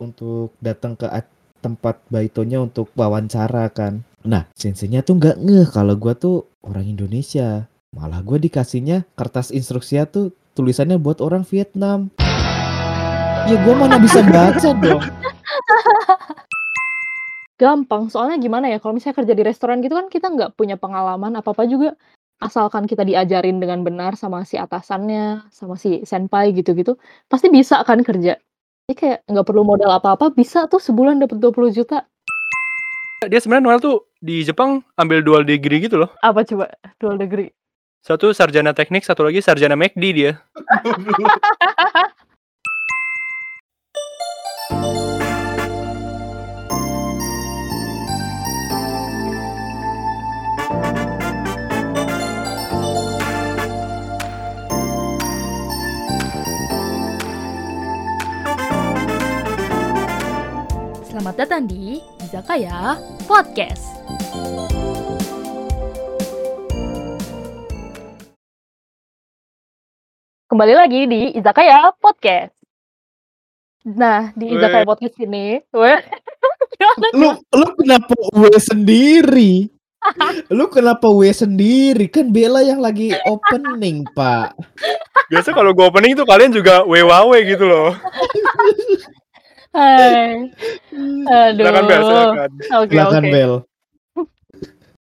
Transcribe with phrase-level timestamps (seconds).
[0.00, 1.08] untuk datang ke
[1.60, 4.04] tempat baitonya untuk wawancara kan.
[4.26, 7.66] Nah, senseinya tuh nggak ngeh kalau gua tuh orang Indonesia.
[7.96, 12.12] Malah gua dikasihnya kertas instruksinya tuh tulisannya buat orang Vietnam.
[13.46, 15.02] Ya gua mana bisa baca dong.
[17.56, 21.40] Gampang, soalnya gimana ya, kalau misalnya kerja di restoran gitu kan kita nggak punya pengalaman
[21.40, 21.96] apa-apa juga,
[22.36, 27.00] asalkan kita diajarin dengan benar sama si atasannya, sama si senpai gitu-gitu,
[27.32, 28.36] pasti bisa kan kerja.
[28.86, 32.06] Jadi kayak nggak perlu modal apa-apa, bisa tuh sebulan dapat 20 juta.
[33.26, 36.14] Dia sebenarnya Noel tuh di Jepang ambil dual degree gitu loh.
[36.22, 36.70] Apa coba?
[37.02, 37.50] Dual degree.
[38.06, 40.38] Satu sarjana teknik, satu lagi sarjana McD dia.
[61.16, 63.88] Selamat datang di Izakaya Podcast.
[70.44, 72.52] Kembali lagi di Izakaya Podcast.
[73.88, 74.60] Nah, di.
[74.60, 75.96] Izakaya Podcast ini, weh,
[77.16, 79.72] Lu lu kenapa W sendiri?
[80.52, 82.12] Lu kenapa W sendiri?
[82.12, 84.52] Kan Bella yang lagi opening, Pak.
[85.32, 87.96] Biasa kalau gue opening tuh kalian juga wewawe gitu loh.
[89.72, 90.52] hai.
[90.96, 91.60] Aduh.
[91.60, 92.50] Silakan Bel, silakan.
[92.80, 93.32] Oke, Silakan oke.
[93.32, 93.52] Bel.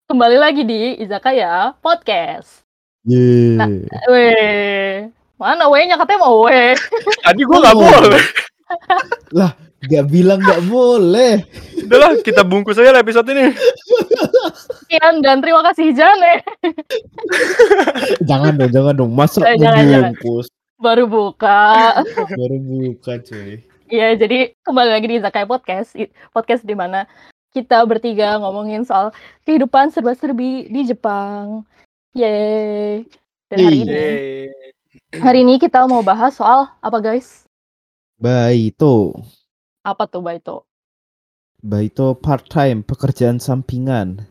[0.07, 2.63] Kembali lagi di Izakaya Podcast.
[3.03, 3.57] Yeay.
[3.59, 3.67] Nah.
[4.07, 6.75] Weh, mana W-nya katanya mau W.
[7.25, 7.75] Tadi gue Oh.
[7.75, 8.23] boleh.
[9.81, 11.41] Gak bilang gak boleh.
[11.81, 13.49] Udahlah, kita bungkus aja lah episode ini.
[14.77, 16.45] Sekian dan terima kasih Jane.
[18.29, 19.09] Jangan dong, jangan dong.
[19.09, 20.13] Masa Eh, jangan, jangan.
[20.13, 20.47] ngebungkus?
[20.77, 21.97] Baru buka.
[22.13, 23.65] Baru buka, cuy.
[23.91, 25.91] Iya, jadi kembali lagi di Zakai Podcast,
[26.31, 27.03] podcast di mana
[27.51, 29.11] kita bertiga ngomongin soal
[29.43, 31.67] kehidupan serba-serbi di Jepang.
[32.15, 33.03] Yeay.
[33.51, 33.83] Dan hari Iya.
[33.83, 34.03] ini,
[35.19, 37.43] hari ini kita mau bahas soal apa guys?
[38.15, 39.11] Baito.
[39.83, 40.63] Apa tuh Baito?
[41.59, 44.23] Baito part time, pekerjaan sampingan.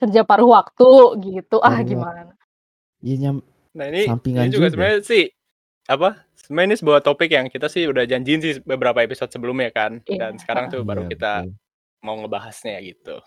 [0.00, 0.88] Kerja paruh waktu
[1.20, 1.60] gitu.
[1.60, 2.32] Ah, Paruh gimana?
[3.04, 3.36] Iya nyam
[3.70, 4.72] Nah ini, Sampingan ini juga juga.
[4.74, 5.24] sebenarnya sih
[5.86, 6.26] apa?
[6.50, 10.02] Sebenarnya ini sebuah topik yang kita sih udah janjiin sih beberapa episode sebelumnya kan.
[10.02, 10.18] Iya.
[10.18, 11.32] Dan sekarang tuh baru Iya, kita
[12.02, 13.22] mau ngebahasnya gitu.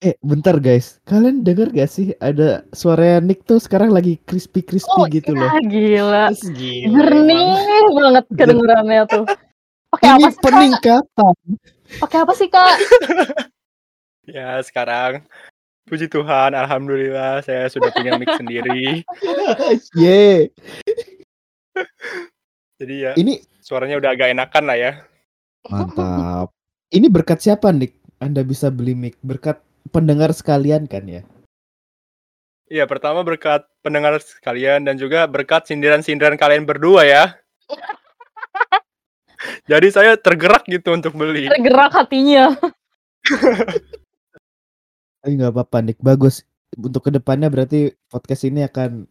[0.00, 0.96] Eh, bentar guys.
[1.04, 5.44] Kalian denger gak sih ada suara Nick tuh sekarang lagi crispy-crispy Oh, gitu loh.
[5.44, 6.32] ah, gila.
[6.32, 9.24] Gila, Jernih banget kedengarannya tuh.
[9.92, 10.40] Pakai Ini apa sih, Kak?
[10.48, 11.34] peningkatan.
[12.00, 12.74] Pakai apa sih, Kak?
[14.30, 15.26] Ya sekarang
[15.84, 19.02] puji Tuhan, alhamdulillah saya sudah punya mic sendiri.
[19.98, 20.54] Ye.
[22.80, 24.92] Jadi ya Ini suaranya udah agak enakan lah ya.
[25.68, 26.48] mantap.
[26.90, 28.00] Ini berkat siapa, Nick?
[28.18, 29.60] Anda bisa beli mic berkat
[29.92, 31.22] pendengar sekalian kan ya?
[32.70, 37.24] Iya, pertama berkat pendengar sekalian dan juga berkat sindiran-sindiran kalian berdua ya.
[39.70, 41.48] Jadi saya tergerak gitu untuk beli.
[41.48, 42.54] Tergerak hatinya.
[45.20, 46.00] Eh nggak apa-apa, Nick.
[46.00, 46.44] Bagus.
[46.76, 49.04] Untuk ke depannya berarti podcast ini akan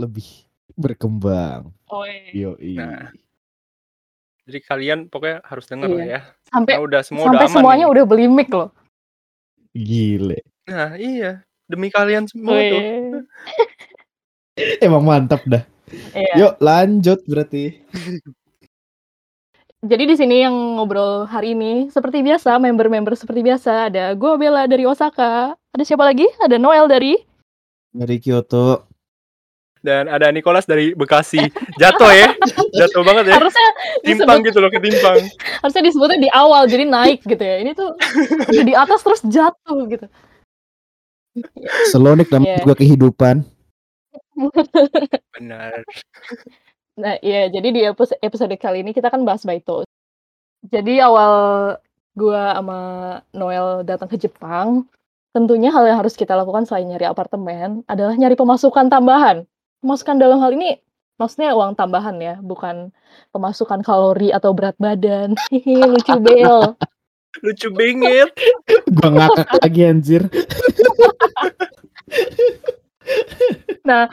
[0.00, 1.70] lebih berkembang.
[1.88, 2.32] Oi.
[2.32, 2.74] Yoi.
[2.74, 3.10] Nah,
[4.42, 6.18] Jadi kalian pokoknya harus denger lah Iya.
[6.18, 6.20] ya.
[6.50, 7.92] Sampai Nah, udah semua udah sampai aman semuanya nih.
[7.94, 8.70] udah beli mic loh.
[9.70, 10.40] Gile.
[10.66, 11.32] Nah, iya.
[11.64, 12.80] Demi kalian semua tuh.
[12.82, 13.22] Wih.
[14.84, 15.62] Emang mantap dah.
[16.10, 16.34] Iya.
[16.36, 17.80] Yuk lanjut berarti.
[19.82, 24.66] Jadi di sini yang ngobrol hari ini seperti biasa, member-member seperti biasa ada gue Bella
[24.66, 25.54] dari Osaka.
[25.70, 26.26] Ada siapa lagi?
[26.38, 27.14] Ada Noel dari
[27.90, 28.90] Dari Kyoto.
[29.82, 31.42] Dan ada Nicholas dari Bekasi.
[31.82, 32.30] Jatuh ya.
[32.70, 33.34] Jatuh banget ya.
[33.42, 33.68] harusnya
[34.06, 35.18] Timpang disebut, gitu loh, ketimpang.
[35.58, 37.58] harusnya disebutnya di awal jadi naik gitu ya.
[37.66, 37.98] Ini tuh
[38.46, 40.06] udah di atas terus jatuh gitu.
[41.90, 42.62] Selonik namanya Iya.
[42.62, 43.36] juga kehidupan.
[45.36, 45.82] Benar.
[46.92, 49.82] Nah, iya, jadi di episode, episode kali ini kita kan bahas Baito.
[50.68, 51.32] Jadi awal
[52.12, 52.80] gua sama
[53.32, 54.84] Noel datang ke Jepang,
[55.32, 59.48] tentunya hal yang harus kita lakukan selain nyari apartemen adalah nyari pemasukan tambahan.
[59.82, 60.78] Pemasukan dalam hal ini
[61.18, 62.90] maksudnya uang tambahan ya, bukan
[63.34, 65.34] pemasukan kalori atau berat badan.
[65.92, 66.74] Lucu Bel.
[67.42, 68.30] Lucu banget.
[68.96, 70.22] Gua ngakak lagi anjir.
[73.82, 74.06] Nah,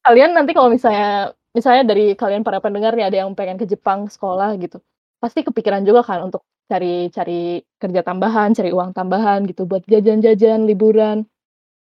[0.00, 4.08] kalian nanti kalau misalnya misalnya dari kalian para pendengar nih ada yang pengen ke Jepang
[4.08, 4.80] sekolah gitu,
[5.20, 10.64] pasti kepikiran juga kan untuk cari cari kerja tambahan, cari uang tambahan gitu buat jajan-jajan,
[10.64, 11.28] liburan.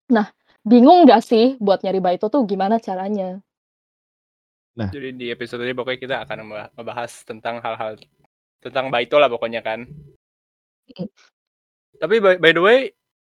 [0.09, 0.33] Nah,
[0.65, 3.39] bingung nggak sih buat nyari baito tuh gimana caranya?
[4.79, 7.99] Jadi di episode ini pokoknya kita akan membah- membahas tentang hal-hal
[8.63, 9.91] tentang Baito lah pokoknya kan.
[10.95, 11.11] Mm.
[11.99, 12.79] Tapi by, by the way,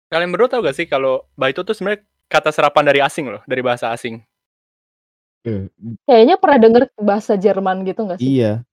[0.09, 3.61] kalian berdua tahu gak sih kalau Baito tuh sebenarnya kata serapan dari asing loh, dari
[3.61, 4.25] bahasa asing.
[5.45, 5.69] Eh,
[6.09, 8.41] Kayaknya pernah denger bahasa Jerman gitu nggak sih?
[8.41, 8.65] iya,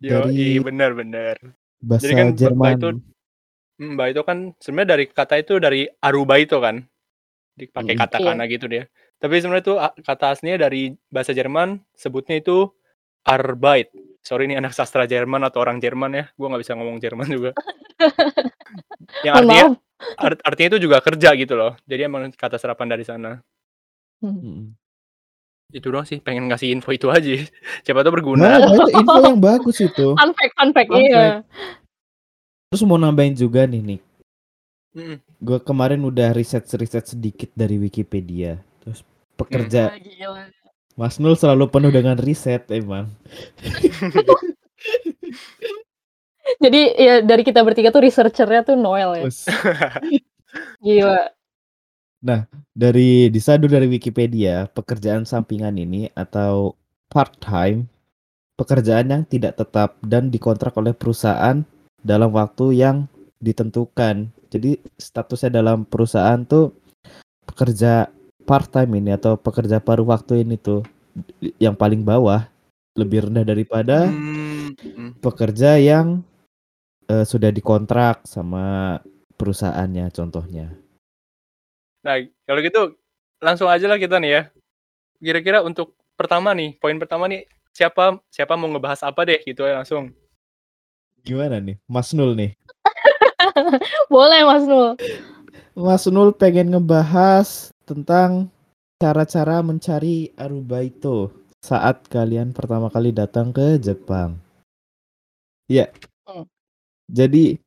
[0.00, 1.36] Yo, Dari- bener-bener.
[1.82, 2.64] bahasa Jadi kan Jerman.
[2.72, 2.88] Baito
[3.78, 6.82] Hmm, Baito kan sebenarnya dari kata itu dari Arubaito kan.
[7.58, 8.00] Dipakai Mm.
[8.00, 8.86] katakana gitu dia.
[9.18, 12.70] Tapi sebenarnya tuh a- kata aslinya dari bahasa Jerman sebutnya itu
[13.26, 13.90] Arbeit.
[14.22, 16.24] Sorry ini anak sastra Jerman atau orang Jerman ya.
[16.38, 17.50] Gua nggak bisa ngomong Jerman juga.
[19.26, 19.66] Yang artinya
[20.16, 21.74] art- artinya itu juga kerja gitu loh.
[21.82, 23.42] Jadi emang kata serapan dari sana.
[24.22, 24.74] Mm.
[25.68, 27.28] Itu doang sih, pengen ngasih info itu aja.
[27.84, 28.46] Siapa tahu Nah, berguna.
[28.48, 30.14] nah, itu info yang bagus itu.
[30.14, 31.42] Fun fact, fun fact, Fun iya.
[32.68, 34.02] Terus mau nambahin juga nih, Nick.
[34.96, 35.18] Mm-mm.
[35.40, 38.60] Gue kemarin udah riset-riset sedikit dari Wikipedia.
[38.84, 39.04] Terus
[39.36, 40.48] pekerja Gila.
[40.98, 43.06] Mas Nul selalu penuh dengan riset emang.
[46.64, 49.30] Jadi ya dari kita bertiga tuh researchernya tuh Noel ya.
[50.84, 51.30] Gila.
[52.74, 56.74] dari disadu dari Wikipedia, pekerjaan sampingan ini atau
[57.06, 57.86] part time
[58.58, 61.62] pekerjaan yang tidak tetap dan dikontrak oleh perusahaan
[62.02, 63.06] dalam waktu yang
[63.38, 64.34] ditentukan.
[64.48, 66.72] Jadi statusnya dalam perusahaan tuh
[67.44, 68.08] pekerja
[68.48, 70.80] part time ini atau pekerja paruh waktu ini tuh
[71.60, 72.48] yang paling bawah
[72.96, 75.10] lebih rendah daripada Hmm, mm.
[75.20, 76.24] pekerja yang
[77.06, 78.98] eh, sudah dikontrak sama
[79.36, 80.72] perusahaannya contohnya.
[82.02, 82.16] Nah,
[82.48, 82.82] kalau gitu
[83.38, 84.42] langsung aja lah kita nih ya.
[85.18, 89.78] Kira-kira untuk pertama nih, poin pertama nih siapa siapa mau ngebahas apa deh gitu ya
[89.82, 90.10] langsung.
[91.22, 92.50] Gimana nih, Mas Nul nih?
[94.12, 94.88] Boleh Mas Nul.
[95.78, 98.50] Mas Nul pengen ngebahas tentang
[98.98, 101.30] cara-cara mencari Arubaito
[101.62, 104.38] saat kalian pertama kali datang ke Jepang.
[105.70, 105.90] Iya.
[106.26, 106.46] Hmm.
[107.06, 107.58] Jadi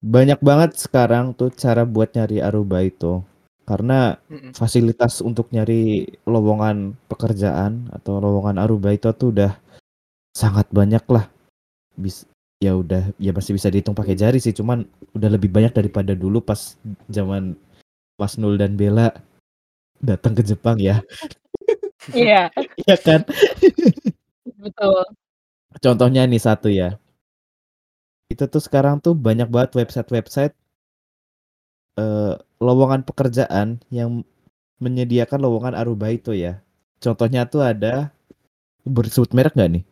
[0.00, 3.26] banyak banget sekarang tuh cara buat nyari Arubaito
[3.68, 4.56] karena Mm-mm.
[4.56, 9.52] fasilitas untuk nyari lowongan pekerjaan atau lowongan Arubaito tuh udah
[10.34, 11.28] sangat banyak lah.
[11.94, 12.24] Bis
[12.60, 14.84] ya udah ya masih bisa dihitung pakai jari sih, cuman
[15.16, 16.76] udah lebih banyak daripada dulu pas
[17.08, 17.56] zaman
[18.20, 19.16] Mas Nul dan Bella
[20.04, 21.00] datang ke Jepang ya.
[22.16, 22.48] Iya,
[22.80, 23.20] Iya kan?
[24.56, 25.04] betul.
[25.84, 26.96] Contohnya nih satu ya.
[28.32, 30.56] Itu tuh sekarang tuh banyak banget website-website
[32.00, 34.24] eh, lowongan pekerjaan yang
[34.80, 36.64] menyediakan lowongan Arubaito ya.
[37.04, 38.10] Contohnya tuh ada
[38.88, 39.84] bersebut merek nggak nih?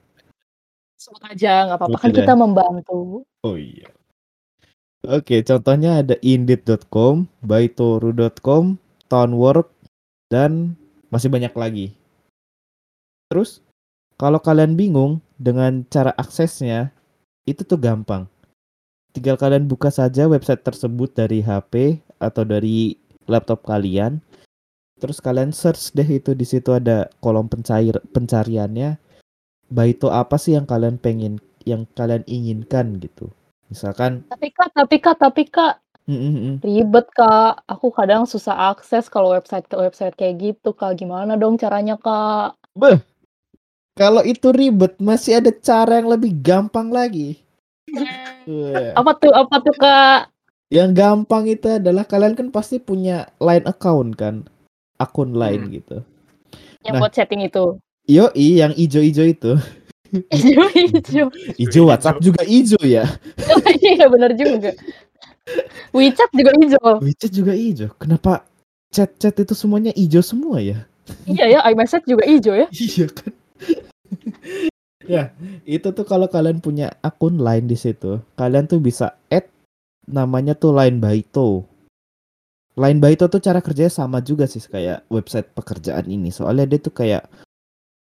[0.99, 3.23] Sebut aja nggak apa-apa kan kita membantu.
[3.47, 3.87] Oh iya.
[5.07, 8.75] Oke, contohnya ada indeed.com, baitoru.com,
[9.07, 9.71] townwork,
[10.27, 10.75] dan
[11.15, 11.87] masih banyak lagi.
[13.31, 13.63] Terus,
[14.19, 16.91] kalau kalian bingung dengan cara aksesnya,
[17.47, 18.27] itu tuh gampang.
[19.15, 22.99] Tinggal kalian buka saja website tersebut dari HP atau dari
[23.31, 24.19] laptop kalian.
[24.99, 28.99] Terus kalian search deh itu di situ ada kolom pencair pencariannya.
[29.69, 31.37] Baito apa sih yang kalian pengen,
[31.69, 33.29] yang kalian inginkan gitu.
[33.69, 35.77] Misalkan, Tapi kak, tapi kak, tapi kak
[36.09, 36.55] mm, mm, mm.
[36.65, 37.61] ribet kak.
[37.69, 40.97] Aku kadang susah akses kalau website website kayak gitu kak.
[40.97, 42.57] Gimana dong caranya kak?
[42.73, 42.97] Beh,
[43.93, 47.37] kalau itu ribet, masih ada cara yang lebih gampang lagi.
[48.49, 48.97] Wah.
[48.97, 49.33] Apa tuh?
[49.37, 50.33] Apa tuh kak?
[50.69, 54.45] Yang gampang itu adalah kalian kan pasti punya line account kan,
[55.01, 55.73] akun line Hmm.
[55.73, 55.97] gitu.
[56.85, 57.01] Yang Nah.
[57.05, 57.65] buat setting itu.
[58.09, 59.53] Yoi, yang ijo-ijo itu.
[60.33, 61.29] Hijau.
[61.61, 63.05] Ijo WhatsApp juga ijo ya.
[63.85, 64.73] Iya benar juga.
[65.93, 66.93] WeChat juga hijau.
[67.05, 67.87] WeChat juga ijo.
[68.01, 68.45] Kenapa
[68.93, 70.89] chat-chat itu semuanya ijo semua ya?
[71.25, 72.69] Iya ya, iMessage juga hijau ya.
[72.73, 73.33] Iya kan.
[75.05, 75.23] ya,
[75.65, 79.49] itu tuh kalau kalian punya akun line di situ, kalian tuh bisa add
[80.09, 81.65] namanya tuh Line Baito.
[82.77, 86.33] Line Baito tuh cara kerjanya sama juga sih kayak website pekerjaan ini.
[86.33, 87.29] Soalnya dia tuh kayak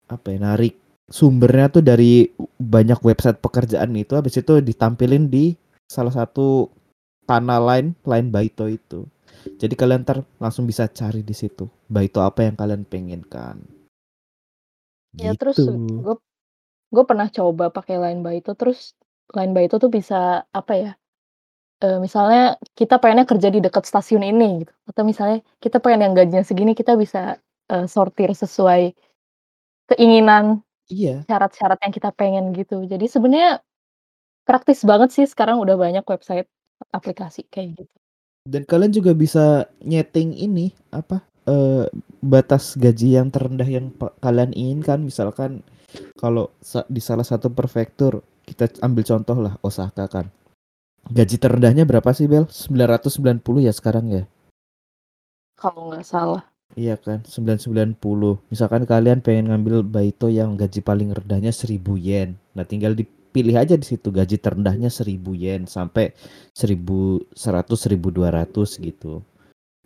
[0.09, 0.75] apa ya, narik
[1.09, 5.53] sumbernya tuh dari banyak website pekerjaan itu habis itu ditampilin di
[5.85, 6.73] salah satu
[7.29, 9.05] kanal line Line Baito itu.
[9.61, 11.69] Jadi kalian ntar langsung bisa cari di situ.
[11.89, 13.61] Baito apa yang kalian pengen kan.
[15.19, 16.03] Ya terus Gitu.
[16.05, 16.17] gue
[16.95, 18.95] gue pernah coba pakai Line Baito terus
[19.37, 20.93] Line Baito tuh bisa apa ya?
[21.85, 24.73] eh, misalnya kita pengennya kerja di dekat stasiun ini gitu.
[24.91, 27.39] Atau misalnya kita pengen yang gajinya segini kita bisa
[27.73, 28.83] eh, sortir sesuai
[29.93, 32.85] keinginan Iya, syarat-syarat yang kita pengen gitu.
[32.85, 33.65] Jadi sebenarnya
[34.45, 36.49] praktis banget sih sekarang udah banyak website
[36.93, 37.95] aplikasi kayak gitu.
[38.45, 41.89] dan kalian juga bisa nyeting ini apa eh,
[42.21, 43.89] batas gaji yang terendah yang
[44.21, 45.01] kalian inginkan.
[45.01, 45.65] Misalkan
[46.21, 50.29] kalau sa- di salah satu prefektur kita ambil contoh lah Osaka kan.
[51.09, 52.45] Gaji terendahnya berapa sih Bel?
[52.49, 54.25] 990 ya sekarang ya?
[55.57, 56.45] Kalau nggak salah.
[56.75, 57.95] Iya kan, 990.
[58.51, 62.35] Misalkan kalian pengen ngambil Baito yang gaji paling rendahnya 1000 yen.
[62.59, 66.11] Nah, tinggal dipilih aja di situ gaji terendahnya 1000 yen sampai
[66.51, 67.31] 1100
[67.79, 69.23] 1200 gitu.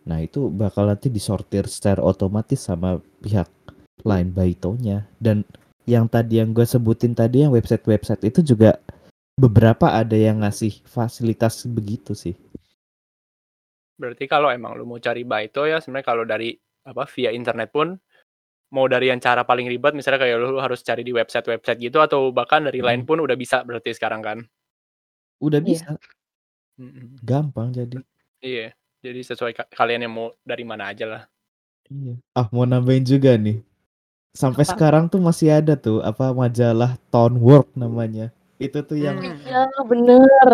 [0.08, 3.52] Nah, itu bakal nanti disortir secara otomatis sama pihak
[4.00, 5.44] lain Baitonya dan
[5.84, 8.80] yang tadi yang gue sebutin tadi yang website-website itu juga
[9.36, 12.36] beberapa ada yang ngasih fasilitas begitu sih.
[13.98, 16.54] Berarti kalau emang lu mau cari Baito ya sebenarnya kalau dari
[16.88, 18.00] apa via internet pun
[18.68, 22.28] mau dari yang cara paling ribet misalnya kayak lu harus cari di website-website gitu atau
[22.28, 23.08] bahkan dari lain Hmm.
[23.08, 24.38] pun udah bisa berarti sekarang kan.
[25.38, 25.66] Udah Iya.
[25.66, 25.88] bisa,
[26.76, 27.20] Mm-mm.
[27.22, 27.96] gampang jadi.
[28.38, 28.72] Iya.
[28.98, 31.22] Jadi sesuai ka- kalian yang mau dari mana aja lah.
[31.88, 32.18] Iya.
[32.32, 33.62] Ah, mau nambahin juga nih.
[34.30, 34.72] Sampai Apa?
[34.74, 38.28] sekarang tuh masih ada tuh apa majalah Town Work namanya.
[38.58, 39.38] Itu tuh yang Hmm.
[39.40, 40.48] Iya bener.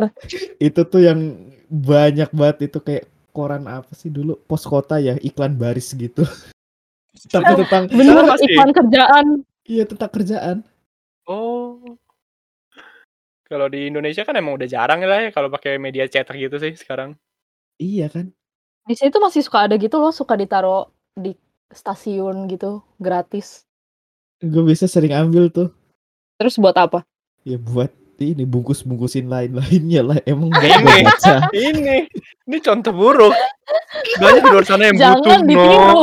[0.60, 1.18] itu tuh yang
[1.66, 6.22] banyak banget itu kayak koran apa sih dulu pos kota ya iklan baris gitu.
[7.34, 8.54] Tapi tentang Bener sih.
[8.54, 9.26] iklan kerjaan.
[9.66, 10.56] iya tentang kerjaan.
[11.26, 11.82] Oh.
[13.44, 16.78] Kalau di Indonesia kan emang udah jarang lah ya kalau pakai media cetak gitu sih
[16.78, 17.18] sekarang.
[17.76, 18.30] Iya kan?
[18.84, 21.32] Di sini tuh masih suka ada gitu loh, suka ditaro di
[21.72, 23.64] stasiun gitu, gratis.
[24.44, 25.72] Gue bisa sering ambil tuh.
[26.36, 27.00] Terus buat apa?
[27.48, 27.88] Ya buat
[28.22, 30.18] ini bungkus-bungkusin lain-lainnya lah.
[30.22, 31.02] Emang gak Ini.
[31.02, 31.34] baca.
[31.50, 32.06] ini,
[32.46, 33.34] ini contoh buruk.
[34.20, 35.48] Banyak di luar sana yang butuh, Jangan no.
[35.50, 36.02] ditiru.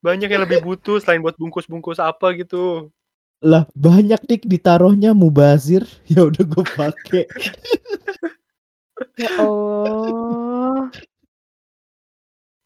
[0.00, 2.90] Banyak yang lebih butuh selain buat bungkus-bungkus apa gitu.
[3.42, 5.84] Lah banyak nih ditaruhnya mubazir.
[6.10, 7.24] Ya udah gue pakai.
[9.18, 10.88] ya Allah.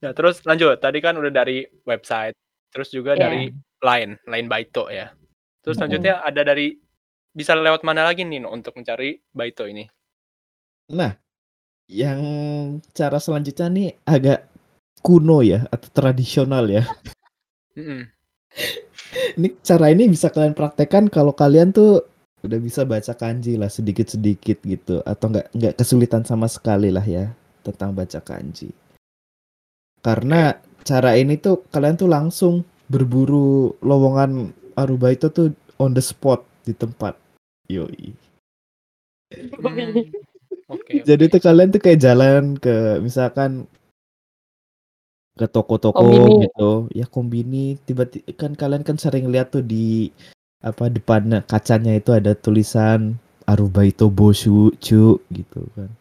[0.01, 0.77] Ya, terus lanjut.
[0.79, 2.37] Tadi kan udah dari website,
[2.71, 3.21] terus juga Iya.
[3.27, 3.43] dari
[3.81, 5.11] Line, Line Baito ya.
[5.61, 6.77] Terus selanjutnya ada dari
[7.37, 9.85] bisa lewat mana lagi nih no, untuk mencari Baito ini?
[10.97, 11.13] Nah,
[11.85, 12.21] yang
[12.97, 14.49] cara selanjutnya nih agak
[15.05, 16.89] kuno ya atau tradisional ya.
[17.77, 18.09] Mm-mm.
[19.37, 22.05] Ini cara ini bisa kalian praktekkan kalau kalian tuh
[22.41, 27.33] udah bisa baca kanji lah sedikit-sedikit gitu atau nggak nggak kesulitan sama sekali lah ya
[27.61, 28.73] tentang baca kanji.
[30.01, 32.55] Karena cara ini tuh kalian tuh langsung
[32.89, 37.26] berburu lowongan Aruba itu tuh on the spot di tempat.
[37.69, 38.15] Yoi.
[39.35, 40.07] Hmm.
[40.71, 41.03] Oke.
[41.09, 43.67] Jadi tuh kalian tuh kayak jalan ke misalkan
[45.37, 50.09] ke toko-toko gitu, ya kombini tiba-tiba kan kalian kan sering lihat tuh di
[50.65, 55.93] apa depan kacanya itu ada tulisan Arubaito Boshu cu gitu kan.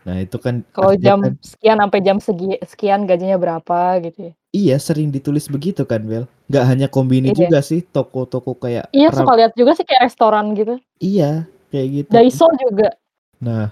[0.00, 4.32] Nah, itu kan Kalau jam kan- sekian sampai jam segi, sekian gajinya berapa gitu ya.
[4.50, 6.24] iya sering ditulis begitu kan, Bel.
[6.50, 7.46] Nggak hanya kombini Iya.
[7.46, 10.80] juga sih, toko-toko kayak Iya suka lihat juga sih kayak restoran gitu.
[10.98, 12.10] Iya, kayak gitu.
[12.10, 12.96] Daiso juga.
[13.38, 13.70] Nah,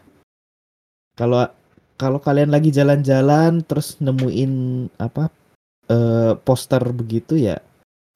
[1.17, 1.49] kalau
[1.99, 4.53] kalau kalian lagi jalan-jalan terus nemuin
[5.03, 5.33] apa
[5.89, 7.59] eh, poster begitu ya,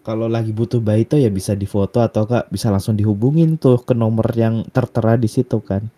[0.05, 4.29] kalau lagi butuh baito ya bisa difoto atau kak bisa langsung dihubungin tuh ke nomor
[4.37, 5.89] yang tertera di situ kan.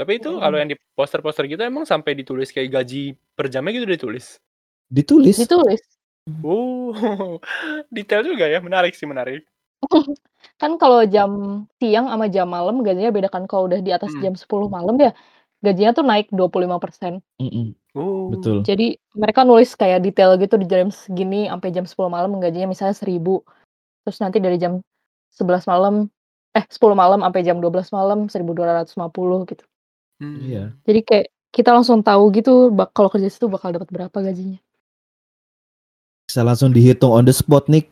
[0.00, 0.40] Tapi itu Mm.
[0.40, 4.40] kalau yang di poster-poster gitu emang sampai ditulis kayak gaji per jamnya gitu ditulis.
[4.88, 5.36] Ditulis.
[5.36, 5.84] Ditulis.
[6.40, 6.92] Oh,
[7.94, 9.44] detail juga ya, menarik sih menarik.
[10.60, 14.24] Kan kalau jam siang sama jam malam gajinya beda kan kalau udah di atas Hmm.
[14.24, 15.12] jam 10 malam ya
[15.60, 17.20] gajinya tuh naik 25%.
[17.36, 18.64] Mm-mm, Oh, betul.
[18.64, 22.96] Jadi mereka nulis kayak detail gitu di jam segini sampai jam 10 malam gajinya misalnya
[22.96, 23.44] 1000.
[24.04, 24.80] Terus nanti dari jam
[25.32, 26.08] 11 malam
[26.56, 29.64] eh 10 malam sampai jam 12 malam 1250 gitu.
[30.20, 30.38] Hmm.
[30.44, 30.64] Iya.
[30.84, 34.60] Jadi kayak kita langsung tahu gitu bak kalau kerja situ bakal dapat berapa gajinya.
[36.28, 37.88] Bisa langsung dihitung on the spot nih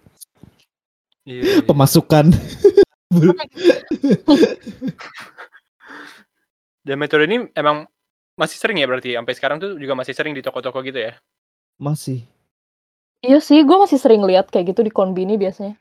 [1.28, 1.64] Iya, iya.
[1.64, 2.32] pemasukan.
[6.88, 7.84] Dan metode ini emang
[8.38, 11.12] masih sering ya berarti sampai sekarang tuh juga masih sering di toko-toko gitu ya.
[11.76, 12.24] Masih.
[13.20, 15.74] Iya sih, gue masih sering lihat kayak gitu di konbini biasanya.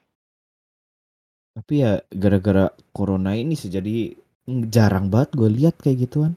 [1.54, 4.14] Tapi ya gara-gara corona ini sih jadi
[4.48, 6.34] jarang banget gue lihat kayak gituan.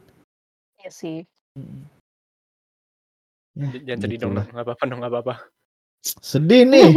[0.83, 1.19] Iya sih.
[1.55, 1.83] Mm.
[3.50, 5.35] Ya, Jangan sedih dong, nggak apa-apa dong, nggak apa-apa.
[6.02, 6.90] Sedih nih.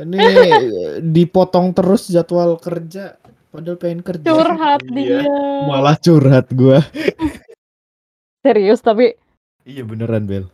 [0.00, 0.62] Ini eh,
[1.04, 3.18] dipotong terus jadwal kerja.
[3.50, 4.26] Padahal pengen kerja.
[4.30, 4.94] Curhat Iya.
[4.94, 5.20] dia.
[5.66, 6.78] Malah curhat gua.
[8.46, 9.12] Serius tapi
[9.66, 10.44] Iya beneran Bel.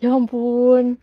[0.00, 0.96] ya ampun.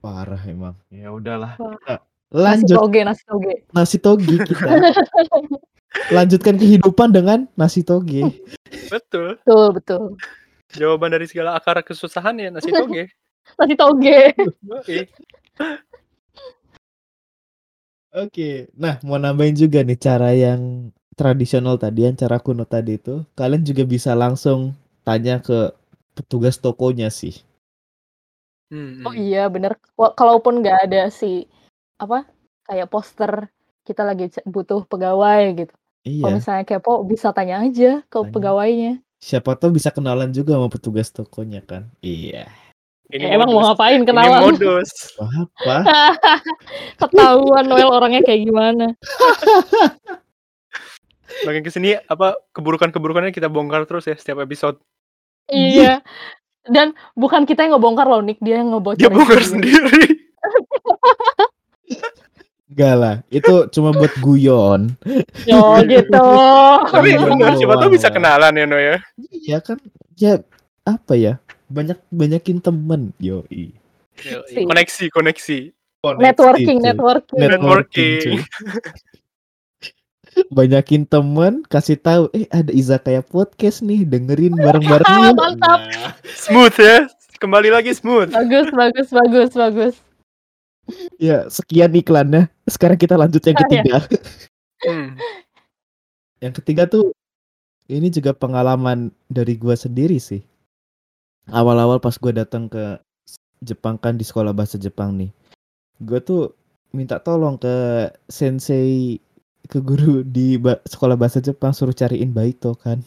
[0.00, 0.72] Parah emang.
[0.88, 1.58] Ya udahlah.
[1.60, 1.76] Wah.
[1.76, 2.00] Kita
[2.34, 3.54] Nasi lanjut toge, nasi toge.
[3.70, 4.66] nasi toge kita.
[6.18, 8.26] Lanjutkan kehidupan dengan nasi toge.
[8.90, 9.38] Betul.
[9.38, 10.02] Betul, betul.
[10.74, 13.14] Jawaban dari segala akar kesusahan ya nasi toge.
[13.60, 14.34] Nasi toge.
[18.14, 23.22] Oke, nah mau nambahin juga nih cara yang tradisional tadi, yang cara kuno tadi itu,
[23.38, 24.74] kalian juga bisa langsung
[25.06, 25.70] tanya ke
[26.18, 27.38] petugas tokonya sih.
[28.74, 29.22] Hmm, Oh hmm.
[29.22, 29.78] iya bener.
[29.94, 31.46] Kalaupun nggak ada si
[31.96, 32.28] apa
[32.62, 33.48] kayak poster
[33.82, 35.72] kita lagi butuh pegawai gitu.
[35.72, 38.28] Kalau Iya, misalnya kepo bisa tanya aja ke Tanya.
[38.28, 38.92] pegawainya.
[39.16, 41.88] siapa tahu bisa kenalan juga sama petugas tokonya kan.
[41.98, 42.44] Iya.
[43.08, 43.66] Ini Eh, emang mau modus.
[43.70, 44.40] ngapain Ini kenalan?
[44.50, 44.90] modus.
[45.16, 45.74] Apa?
[47.00, 48.86] Ketahuan Noel orangnya kayak gimana.
[51.44, 54.76] Makin ke sini apa keburukan-keburukannya kita bongkar terus ya setiap episode.
[55.46, 56.00] Iya.
[56.64, 58.98] Dan bukan kita yang ngebongkar loh Nick, dia yang ngebocorin.
[58.98, 60.13] Dia bongkar sendiri.
[62.74, 64.98] Enggak lah, itu cuma buat guyon.
[65.54, 66.26] Oh gitu.
[66.90, 68.98] Tapi bener siapa tahu doang bisa kenalan ya No ya.
[69.30, 69.78] Iya kan?
[70.18, 70.42] Ya
[70.82, 71.38] apa ya?
[71.70, 73.14] Banyak banyakin temen.
[73.22, 73.70] Yoi.
[74.18, 74.66] Si.
[74.66, 75.58] Koneksi, koneksi.
[76.18, 77.38] networking, networking.
[77.38, 78.42] Net- Networking.
[80.50, 85.06] Banyakin temen, kasih tahu, eh ada izakaya podcast nih, dengerin bareng-bareng.
[85.06, 85.78] Ah, yuk." mantap.
[85.94, 87.06] Nah, Smooth ya.
[87.38, 88.34] Kembali lagi smooth.
[88.34, 89.94] Bagus, bagus, bagus, bagus.
[91.16, 92.48] Ya sekian iklannya.
[92.64, 93.64] Sekarang kita lanjut yang Ah, ya.
[93.66, 93.96] ketiga.
[94.84, 95.08] Hmm.
[96.40, 97.12] Yang ketiga tuh
[97.88, 100.44] ini juga pengalaman dari gua sendiri sih.
[101.48, 102.96] Awal-awal pas gua datang ke
[103.60, 105.32] Jepang kan di sekolah bahasa Jepang nih.
[106.04, 106.52] Gua tuh
[106.92, 107.74] minta tolong ke
[108.28, 109.18] sensei
[109.64, 113.00] ke guru di ba- sekolah bahasa Jepang suruh cariin baito kan.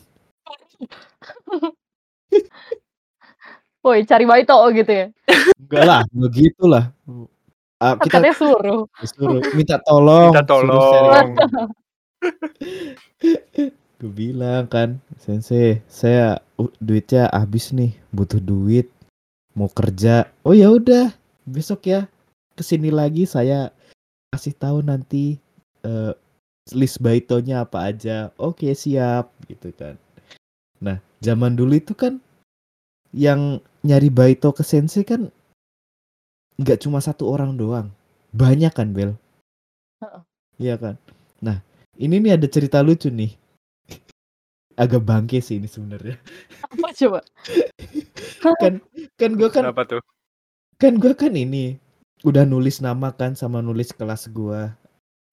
[3.86, 5.08] Woi, cari baito gitu ya.
[5.56, 6.92] Enggak lah, begitu lah.
[7.78, 8.82] Kan kita Katanya suruh.
[9.06, 11.30] suruh minta tolong, Minta suruh tolong.
[14.02, 18.90] Gue bilang kan, sensei, saya uh, duitnya habis nih, butuh duit,
[19.54, 20.26] mau kerja.
[20.42, 21.14] Oh ya udah,
[21.46, 22.10] besok ya
[22.58, 23.70] ke sini lagi saya
[24.34, 25.38] kasih tahu nanti
[25.86, 26.14] eh,
[26.74, 28.34] list baitonya apa aja.
[28.42, 30.02] Oke siap, gitu kan.
[30.82, 32.18] Nah, zaman dulu itu kan
[33.13, 35.30] yang nyari baito ke sensei kan
[36.58, 37.88] nggak cuma satu orang doang,
[38.34, 39.13] banyak kan Bel?
[40.02, 40.22] Heeh.
[40.58, 40.96] Iya kan.
[41.41, 41.62] Nah,
[42.02, 43.34] ini nih ada cerita lucu nih.
[44.82, 46.17] Agak bangke sih ini sebenarnya.
[46.65, 47.20] Apa coba?
[48.62, 48.82] kan
[49.17, 50.02] kan gue kan Kenapa tuh?
[50.78, 51.74] kan gue kan ini
[52.22, 54.62] udah nulis nama kan sama nulis kelas gue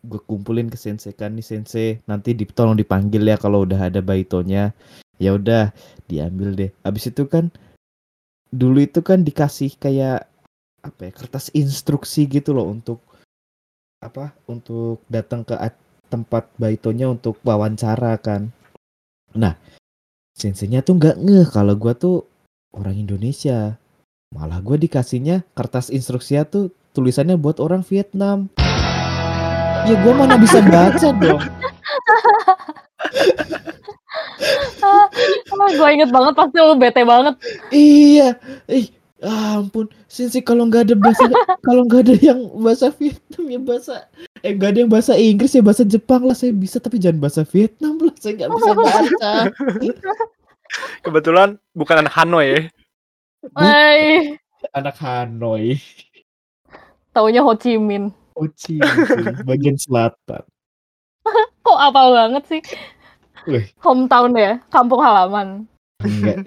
[0.05, 4.01] gue kumpulin ke sensei kan nih sensei nanti di, tolong dipanggil ya kalau udah ada
[4.01, 4.73] baitonya
[5.21, 5.69] ya udah
[6.09, 7.53] diambil deh habis itu kan
[8.53, 10.29] dulu itu kan dikasih kayak
[10.85, 13.01] apa ya kertas instruksi gitu loh untuk
[14.05, 15.81] apa untuk datang ke at-
[16.13, 18.53] tempat baitonya untuk wawancara kan.
[19.33, 19.57] Nah
[20.37, 22.29] senseinya tuh nggak ngeh kalau gua tuh
[22.77, 23.81] orang Indonesia.
[24.35, 28.51] Malah gue dikasihnya kertas instruksinya tuh tulisannya buat orang Vietnam.
[29.87, 31.39] Ya gue mana bisa baca dong?
[34.85, 35.09] Ah,
[35.71, 37.35] gue inget banget pasti lu bete banget.
[37.73, 38.37] iya
[38.69, 38.91] ih
[39.25, 41.25] ah, ampun sensei kalau nggak ada bahasa
[41.67, 43.95] kalau nggak ada yang bahasa Vietnam ya bahasa
[44.45, 47.43] eh nggak ada yang bahasa Inggris ya bahasa Jepang lah saya bisa tapi jangan bahasa
[47.49, 49.33] Vietnam lah saya nggak bisa baca
[51.07, 52.61] Kebetulan bukan anak Hanoi ya.
[53.55, 54.35] Hai,
[54.75, 55.79] anak Hanoi
[57.15, 58.11] taunya Ho Chi Minh.
[58.35, 60.43] Ho Chi Minh, bagian selatan
[61.65, 62.63] Kok apal banget sih?
[63.49, 63.65] Wih.
[63.81, 65.65] Hometown ya, kampung halaman.
[66.05, 66.45] Enggak,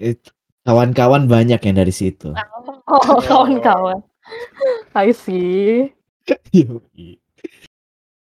[0.62, 2.30] kawan-kawan banyak yang dari situ.
[2.88, 4.00] Oh, kawan-kawan.
[4.96, 5.92] I see.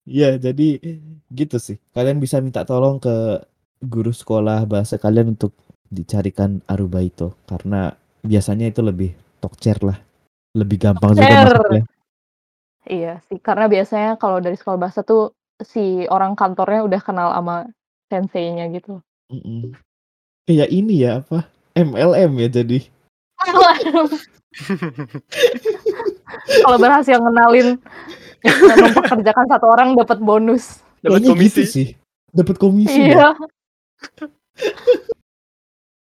[0.03, 0.83] Iya, jadi
[1.31, 1.79] gitu sih.
[1.95, 3.39] Kalian bisa minta tolong ke
[3.79, 5.55] guru sekolah bahasa kalian untuk
[5.87, 9.95] dicarikan arubaito karena biasanya itu lebih tokcer lah.
[10.51, 11.83] Lebih gampang juga masuknya.
[12.83, 15.31] Iya sih, karena biasanya kalau dari sekolah bahasa tuh
[15.63, 17.71] si orang kantornya udah kenal sama
[18.11, 18.99] senseinya gitu.
[19.31, 19.71] Mm-mm.
[20.43, 21.47] Kayak ini ya apa?
[21.79, 22.83] MLM ya jadi.
[26.63, 27.79] kalau berhasil ngenalin
[28.43, 30.83] dan mempekerjakan satu orang dapat bonus.
[31.03, 31.47] Dapat Kayaknya komisi.
[31.47, 31.87] gitu sih.
[32.33, 32.99] Dapat komisi.
[32.99, 33.07] ya.
[33.07, 33.27] Iya.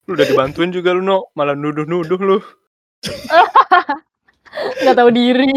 [0.07, 2.39] Lu udah dibantuin juga lu no, malah nuduh-nuduh lu.
[4.83, 5.53] nggak tahu diri.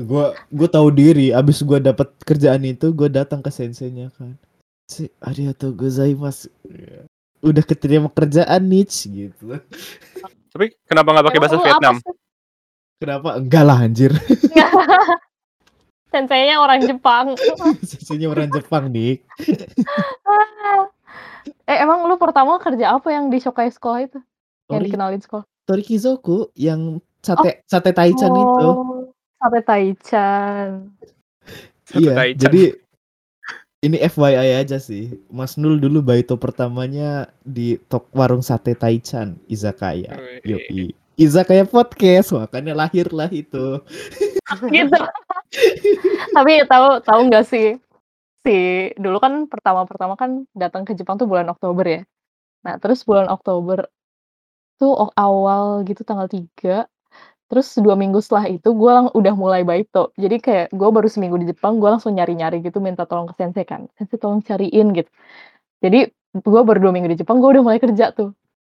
[0.00, 4.34] Gua gua tahu diri abis gua dapat kerjaan itu gua datang ke senseinya kan.
[4.88, 6.48] Si arigatou gozaimasu.
[6.68, 7.04] Ya.
[7.44, 9.60] Udah keterima kerjaan niche gitu.
[10.48, 12.00] Tapi kenapa nggak pakai bahasa Vietnam?
[12.96, 13.36] Kenapa?
[13.36, 14.16] Enggak lah anjir.
[16.14, 17.34] Senseinya orang Jepang.
[17.90, 19.18] Senseinya orang Jepang nih.
[21.70, 24.18] eh emang lu pertama kerja apa yang di Shokai sekolah itu?
[24.70, 25.44] Yang Tori, dikenalin sekolah?
[25.66, 28.68] Torikizoku yang sate sate taichan itu.
[28.70, 30.94] Oh, sate taichan.
[31.92, 32.40] Iya, Taichan.
[32.40, 32.62] jadi
[33.84, 35.12] ini FYI aja sih.
[35.28, 40.16] Mas Nul dulu baito pertamanya di tok warung sate Taichan, Izakaya.
[40.48, 40.96] Yoi.
[41.20, 43.78] Izakaya podcast, makanya lahirlah itu.
[44.74, 45.00] gitu.
[46.32, 47.76] Tapi tahu tahu nggak sih
[48.44, 48.56] si
[49.00, 52.00] dulu kan pertama-pertama kan datang ke Jepang tuh bulan Oktober ya.
[52.64, 53.88] Nah, terus bulan Oktober
[54.80, 56.88] tuh awal gitu tanggal 3
[57.48, 60.10] terus dua minggu setelah itu gue lang udah mulai baito.
[60.16, 63.64] Jadi kayak gue baru seminggu di Jepang gue langsung nyari-nyari gitu minta tolong ke sensei
[63.68, 63.86] kan.
[63.96, 65.10] Sensei tolong cariin gitu.
[65.84, 68.32] Jadi gue baru dua minggu di Jepang gue udah mulai kerja tuh.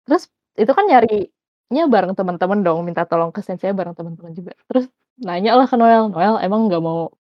[0.05, 4.53] Terus itu kan nyarinya bareng teman-teman dong minta tolong ke sensei bareng teman-teman juga.
[4.69, 4.91] Terus
[5.23, 7.15] nanya lah ke Noel Noel emang nggak mau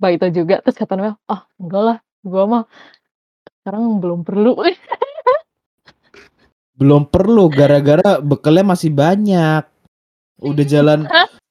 [0.00, 0.64] baito juga?
[0.64, 2.64] Terus kata Noel ah enggak lah gue mah
[3.62, 4.58] sekarang belum perlu.
[6.76, 9.64] Belum perlu gara-gara bekalnya masih banyak.
[10.46, 11.00] Udah jalan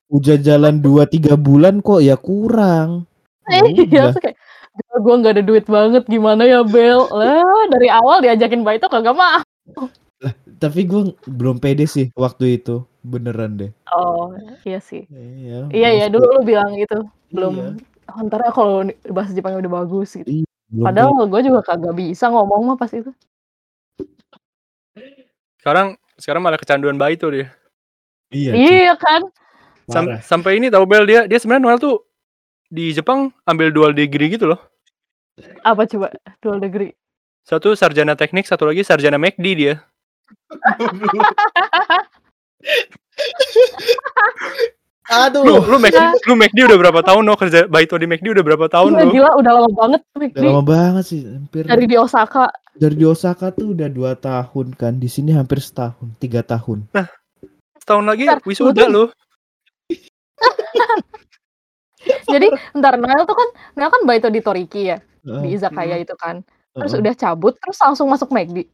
[0.08, 3.04] udah jalan 2 3 bulan kok ya kurang.
[3.46, 4.36] Ya Iya, kayak
[4.98, 9.40] gue nggak ada duit banget gimana ya Bel lah dari awal diajakin baito kagak mah
[10.56, 12.84] Tapi gue belum pede sih waktu itu.
[13.06, 13.70] Beneran deh.
[13.94, 14.34] oh
[14.66, 15.70] iya sih Iya.
[15.70, 17.54] iya iya dulu lu bilang gitu Iya, belum
[18.10, 18.82] "Oh, ntar ya kalau
[19.14, 20.42] bahasa Jepangnya udah bagus gitu
[20.74, 23.14] belum padahal gue juga kagak bisa ngomong mah pas itu
[25.62, 27.54] Sekarang sekarang malah kecanduan baito dia.
[28.36, 28.52] Iya.
[28.54, 29.22] iya kan
[29.86, 30.20] Sam- Parah.
[30.20, 32.04] sampai ini tahu Bel dia dia sebenarnya Noel tuh
[32.68, 34.60] di Jepang ambil dual degree gitu loh.
[35.62, 36.92] apa coba dual degree
[37.42, 39.78] Satu sarjana teknik, satu lagi sarjana McD dia.
[45.06, 45.46] Aduh.
[45.46, 48.66] Lu lu McD, lu McD udah berapa tahun no kerja baito di McD udah berapa
[48.66, 49.12] tahun Gila, lu?
[49.14, 50.42] gila udah lama banget Udah McD.
[50.42, 54.98] lama banget sih, hampir dari di Osaka dari di Osaka tuh udah dua tahun kan,
[54.98, 56.90] di sini hampir setahun, tiga tahun.
[57.86, 59.06] Setahun lagi Bentar, wisuda lu.
[62.34, 66.42] jadi ntar Noel tuh kan Noel kan baito di Toriki ya di izakaya itu kan.
[66.74, 67.06] Terus heeh.
[67.06, 68.66] udah cabut terus langsung masuk McD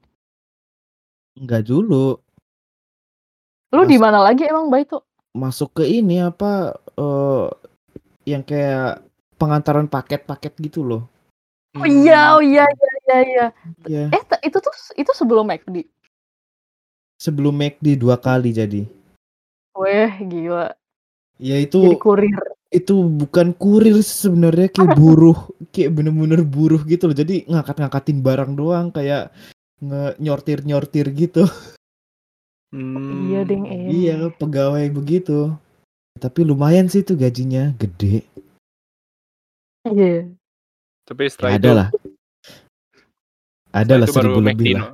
[1.36, 2.24] Enggak dulu,
[3.76, 5.04] lu di mana lagi emang baito?
[5.36, 7.48] Masuk ke ini apa eh
[8.24, 9.04] yang kayak
[9.36, 11.04] pengantaran paket-paket gitu loh.
[11.76, 13.46] oh iya oh iya iya iya iya.
[13.88, 15.84] Ya, eh itu tuh itu sebelum McD
[17.22, 18.90] sebelum McD dua kali jadi.
[19.78, 20.74] Weh gila
[21.42, 22.38] Ya jadi itu kurir
[22.72, 25.36] itu bukan kurir sih sebenarnya kayak buruh,
[25.74, 27.18] kayak bener-bener buruh gitu loh.
[27.18, 29.34] Jadi ngangkat-ngangkatin barang doang kayak
[30.22, 31.50] nyortir-nyortir gitu.
[32.72, 33.28] Hmm.
[33.28, 35.52] iya deng eh Iya, pegawai begitu.
[36.16, 38.24] Tapi lumayan sih itu gajinya, gede.
[39.90, 40.30] iya
[41.04, 41.88] Tapi Ya, setelah ada itu lah.
[43.74, 44.94] Ada lah seribu lebih lah.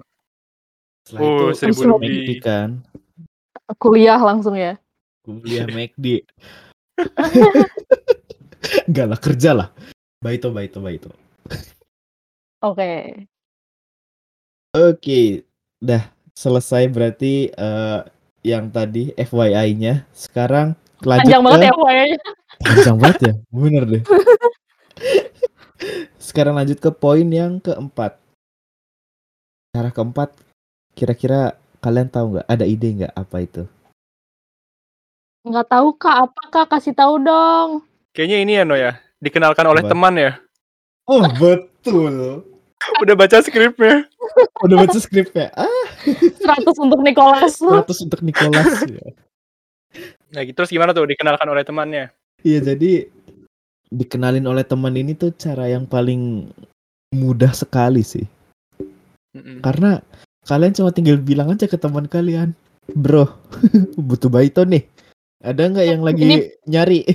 [1.05, 2.39] Setelah Oh, itu seribu lebih.
[2.41, 2.86] Kan.
[3.75, 4.79] Kuliah langsung ya
[5.27, 6.23] Kuliah McD.
[8.87, 9.69] Enggak lah, kerja lah.
[10.23, 11.11] Baito, baito, baito.
[12.63, 13.27] oke
[14.71, 15.43] Oke,
[15.83, 17.99] dah selesai berarti eh,
[18.47, 20.07] yang tadi FYI-nya.
[20.15, 22.05] Sekarang lanjut panjang banget ke ya pokoknya
[22.57, 24.03] panjang banget ya, bener deh.
[26.17, 28.17] Sekarang lanjut ke poin yang keempat.
[29.75, 30.33] Cara keempat,
[30.97, 32.47] kira-kira kalian tahu nggak?
[32.49, 33.63] Ada ide nggak apa itu?
[35.47, 37.87] nggak tahu kak apa kak kasih tahu dong
[38.17, 38.97] Kayaknya ini ya no ya.
[39.21, 39.93] Dikenalkan oleh Apa?
[39.93, 40.41] teman ya.
[41.05, 42.41] Oh betul.
[43.05, 44.09] Udah baca skripnya.
[44.65, 45.53] Udah baca skripnya.
[45.53, 48.81] Ah, 100 untuk Nicholas 100 untuk Nicholas.
[48.89, 49.13] ya.
[50.33, 52.09] Nah, gitu, terus gimana tuh dikenalkan oleh temannya?
[52.41, 53.05] Iya jadi
[53.93, 56.49] dikenalin oleh teman ini tuh cara yang paling
[57.13, 58.25] mudah sekali sih.
[59.37, 59.61] Mm-mm.
[59.61, 60.01] Karena
[60.47, 62.55] kalian cuma tinggal bilang aja ke teman kalian,
[62.95, 63.27] bro,
[64.07, 64.87] butuh baito nih.
[65.43, 66.99] Ada nggak yang lagi Ini- nyari?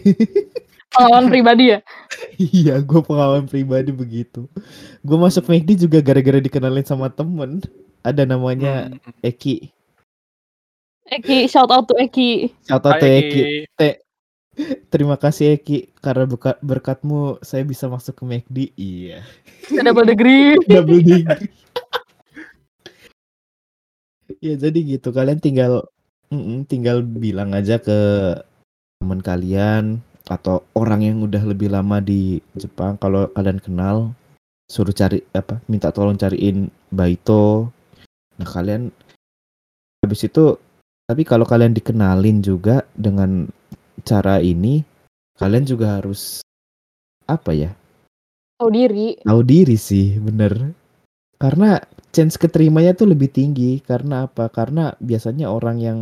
[0.93, 1.79] pengalaman pribadi ya
[2.37, 4.45] iya, gue pengalaman pribadi begitu.
[5.01, 7.65] Gue masuk McD juga gara-gara dikenalin sama temen.
[8.05, 9.25] Ada namanya Hmm.
[9.25, 9.73] Eki.
[11.09, 13.65] Eki shout out to Eki Shout out to Eki.
[14.93, 18.59] Terima kasih Eki karena berkat berkatmu saya bisa masuk ke McD.
[18.77, 19.25] Iya.
[19.81, 21.25] Double degree Double degree.
[24.41, 25.11] Ya jadi gitu.
[25.11, 25.85] Kalian tinggal
[26.71, 27.99] tinggal bilang aja ke
[29.03, 32.97] teman kalian atau orang yang udah lebih lama di Jepang.
[32.97, 34.15] Kalau kalian kenal
[34.71, 37.69] suruh cari apa minta tolong cariin baito.
[38.41, 38.89] Nah kalian
[40.01, 40.57] habis itu
[41.05, 43.45] tapi kalau kalian dikenalin juga dengan
[44.07, 44.81] cara ini
[45.37, 46.41] kalian juga harus
[47.29, 47.71] apa ya?
[48.63, 49.19] Tahu diri.
[49.27, 50.73] Tahu diri sih bener.
[51.37, 53.81] Karena chance keterimanya tuh lebih tinggi.
[53.83, 54.53] Karena apa?
[54.53, 55.99] Karena biasanya orang yang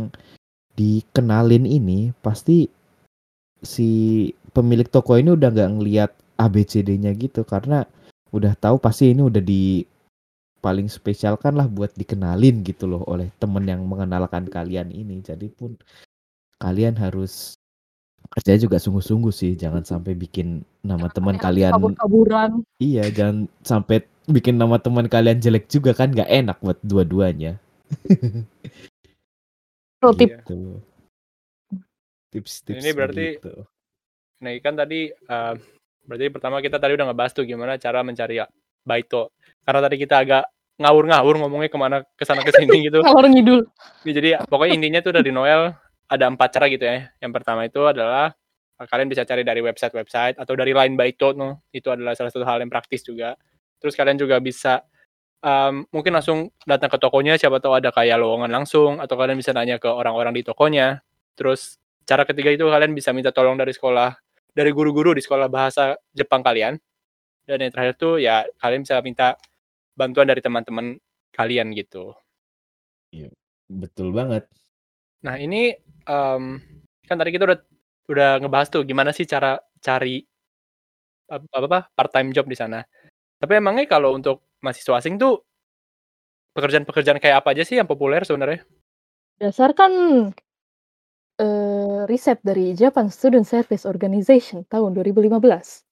[0.75, 2.67] dikenalin ini pasti
[3.63, 3.89] si
[4.51, 7.47] pemilik toko ini udah nggak ngelihat ABCD-nya gitu.
[7.47, 7.87] Karena
[8.35, 9.83] udah tahu pasti ini udah di
[10.61, 15.23] paling spesialkan lah buat dikenalin gitu loh oleh temen yang mengenalkan kalian ini.
[15.25, 15.73] Jadi pun
[16.61, 17.57] kalian harus
[18.31, 22.63] kerja juga sungguh-sungguh sih, jangan sampai bikin nama teman kalian kabur-kaburan.
[22.79, 27.59] iya, jangan sampai bikin nama teman kalian jelek juga kan nggak enak buat dua-duanya.
[29.99, 30.31] Pro tip.
[30.31, 30.39] Iya.
[30.47, 30.59] Gitu.
[32.31, 33.67] Tips-tips Ini berarti begitu.
[34.41, 35.53] Nah, kan tadi eh,
[36.07, 38.47] berarti pertama kita tadi udah ngebahas tuh gimana cara mencari ya,
[38.87, 39.35] baito.
[39.67, 40.43] Karena tadi kita agak
[40.79, 43.03] ngawur-ngawur ngomongnya ke mana ke sana ke sini gitu.
[43.03, 43.59] Ngalor ngidul.
[44.07, 45.75] Ya, jadi pokoknya intinya tuh dari Noel
[46.11, 47.07] ada empat cara gitu ya.
[47.23, 48.35] Yang pertama itu adalah
[48.75, 51.63] eh, kalian bisa cari dari website-website atau dari line baito no.
[51.71, 53.39] Itu adalah salah satu hal yang praktis juga.
[53.79, 54.83] Terus kalian juga bisa
[55.41, 59.55] em, mungkin langsung datang ke tokonya siapa tahu ada kayak lowongan langsung atau kalian bisa
[59.55, 60.99] nanya ke orang-orang di tokonya.
[61.39, 64.13] Terus cara ketiga itu kalian bisa minta tolong dari sekolah
[64.51, 66.75] dari guru-guru di sekolah bahasa Jepang kalian.
[67.47, 69.39] Dan yang terakhir tuh ya kalian bisa minta
[69.95, 70.99] bantuan dari teman-teman
[71.33, 72.13] kalian gitu.
[73.71, 74.45] Betul banget.
[75.21, 75.73] Nah ini
[76.07, 76.43] em,
[77.05, 77.59] kan tadi kita udah
[78.09, 80.19] udah ngebahas tuh gimana sih cara cari
[81.31, 82.83] apa apa part time job di sana.
[83.41, 85.41] Tapi emangnya kalau untuk mahasiswa asing tuh
[86.53, 88.67] pekerjaan-pekerjaan kayak apa aja sih yang populer sebenarnya?
[89.39, 89.91] Berdasarkan
[91.41, 95.87] eh, riset dari Japan Student Service Organization tahun 2015,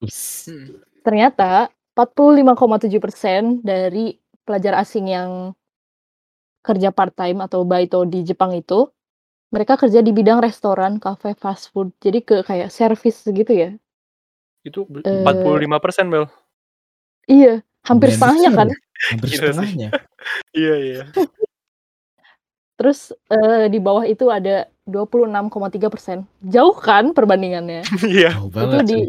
[0.45, 0.83] Hmm.
[1.01, 4.13] ternyata 45,7% dari
[4.45, 5.29] pelajar asing yang
[6.61, 8.85] kerja part-time atau baito di Jepang itu,
[9.49, 11.89] mereka kerja di bidang restoran, cafe, fast food.
[11.97, 13.69] Jadi ke kayak service gitu ya.
[14.61, 16.25] Itu bel- Eh, 45% Bel.
[17.25, 18.67] Iya, hampir setengahnya kan.
[19.09, 19.37] Hampir sih.
[19.41, 19.89] setengahnya.
[20.57, 21.03] Iya iya.
[22.75, 26.23] Terus eh, di bawah itu ada 26,3%.
[26.41, 27.83] Jauh kan perbandingannya?
[28.05, 28.33] Iya.
[28.37, 28.99] Jauh itu banget di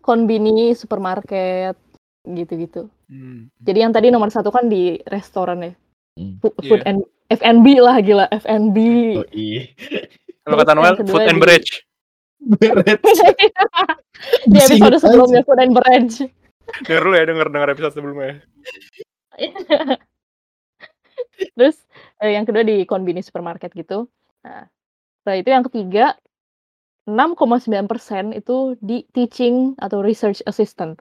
[0.00, 1.76] konbini, supermarket,
[2.24, 2.88] gitu-gitu.
[3.06, 3.50] Hmm.
[3.60, 5.72] Jadi yang tadi nomor satu kan di restoran ya.
[6.18, 6.38] Hmm.
[6.40, 6.88] Food Iya.
[6.88, 6.98] and
[7.30, 8.76] F&B lah gila, F&B.
[9.22, 9.70] Oh iya.
[10.42, 11.86] Kalau kata Noel, food and beverage.
[12.40, 12.98] Beret.
[14.50, 16.16] di episode sebelumnya Food and Beverage.
[16.88, 18.32] Denger dulu ya, denger denger episode sebelumnya.
[21.56, 21.76] Terus
[22.20, 24.08] eh, yang kedua di konbini supermarket gitu.
[24.44, 24.68] Nah,
[25.20, 26.06] setelah itu yang ketiga
[27.08, 31.00] 6,9% itu di teaching atau research assistant.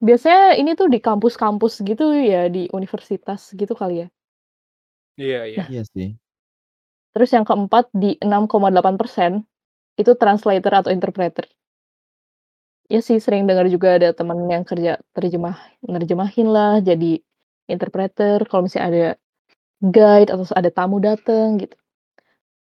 [0.00, 4.08] Biasanya ini tuh di kampus-kampus gitu ya, di universitas gitu kali ya.
[5.20, 5.62] Iya iya.
[5.68, 6.08] Iya sih.
[7.12, 9.44] Terus yang keempat di 6,8%
[10.00, 11.44] itu translator atau interpreter.
[12.90, 15.54] Ya sih sering dengar juga ada teman yang kerja terjemah
[15.86, 17.22] nerjemahin lah jadi
[17.70, 19.06] interpreter kalau misalnya ada
[19.78, 21.76] guide atau ada tamu datang gitu.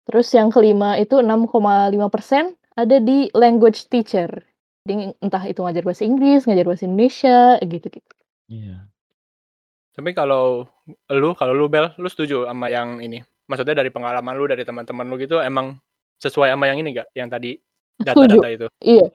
[0.10, 4.30] Terus yang kelima itu 6,5% ada di language teacher.
[4.86, 8.14] Jadi entah itu ngajar bahasa Inggris, ngajar bahasa Indonesia gitu-gitu.
[8.50, 8.86] Iya.
[9.96, 10.68] Tapi kalau
[11.08, 13.24] lu, kalau lu Bel, lu setuju sama yang ini?
[13.48, 15.80] Maksudnya dari pengalaman lu, dari teman-teman lu gitu, emang
[16.20, 17.08] sesuai sama yang ini gak?
[17.16, 17.52] Yang tadi
[18.04, 18.04] Setuju.
[18.04, 18.68] data-data itu?
[18.84, 19.08] Iya.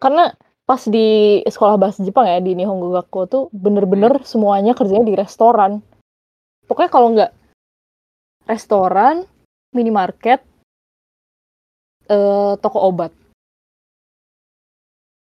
[0.00, 0.32] Karena
[0.64, 5.84] pas di sekolah bahasa Jepang ya di Nihongo Gakko tuh bener-bener semuanya kerjanya di restoran.
[6.64, 7.32] Pokoknya kalau nggak
[8.48, 9.24] restoran,
[9.76, 10.40] minimarket,
[12.08, 13.12] eh, toko obat.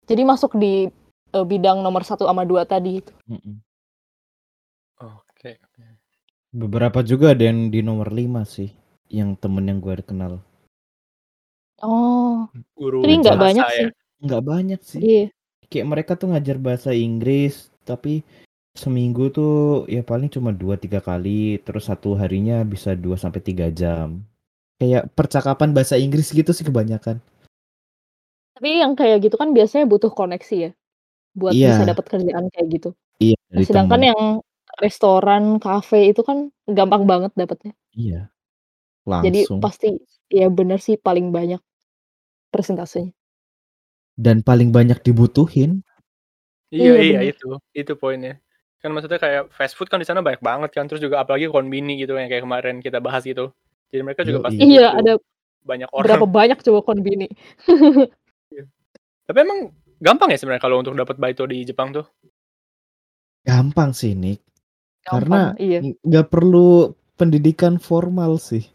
[0.07, 0.87] Jadi masuk di
[1.35, 3.11] eh, bidang nomor satu sama dua tadi itu.
[3.27, 3.66] Mm-mm.
[5.01, 5.61] Oke.
[6.57, 8.73] Beberapa juga ada yang di nomor 5 sih.
[9.13, 10.41] Yang temen yang gue kenal.
[11.85, 13.77] Oh, Guru tapi nggak banyak ya?
[13.77, 13.87] sih.
[14.25, 15.01] Nggak banyak sih.
[15.01, 15.25] Iya.
[15.69, 17.69] Kayak mereka tuh ngajar bahasa Inggris.
[17.85, 18.25] Tapi
[18.73, 21.61] seminggu tuh ya paling cuma 2-3 kali.
[21.61, 24.25] Terus satu harinya bisa 2 sampai 3 jam.
[24.81, 27.21] Kayak percakapan bahasa Inggris gitu sih kebanyakan.
[28.57, 30.71] Tapi yang kayak gitu kan biasanya butuh koneksi ya,
[31.37, 31.77] buat Iya.
[31.77, 32.91] bisa dapat kerjaan kayak gitu.
[33.21, 34.09] Iya Nah, sedangkan temen.
[34.13, 34.21] yang
[34.79, 37.73] restoran, kafe itu kan gampang banget dapatnya.
[37.97, 38.29] Iya.
[39.07, 39.61] Jadi Langsung.
[39.63, 39.89] pasti
[40.27, 41.63] ya bener sih paling banyak
[42.51, 43.15] persentasenya.
[44.17, 45.85] Dan paling banyak dibutuhin.
[46.73, 47.61] Iya, Iya, iya, itu.
[47.71, 48.41] Itu poinnya.
[48.83, 50.85] Kan maksudnya kayak fast food kan di sana banyak banget kan.
[50.91, 53.53] Terus juga apalagi konbini gitu yang kayak kemarin kita bahas gitu.
[53.95, 54.47] Jadi mereka juga Yoi.
[54.51, 55.13] pasti Iya, butuh ada
[55.67, 56.07] banyak orang.
[56.11, 57.29] berapa banyak coba konbini.
[59.27, 62.07] Tapi emang gampang ya sebenarnya kalau untuk dapat baito di Jepang tuh?
[63.47, 64.43] Gampang sih Nick.
[65.07, 65.79] Karena Gampang, iya.
[65.81, 68.67] n- nggak perlu pendidikan formal sih.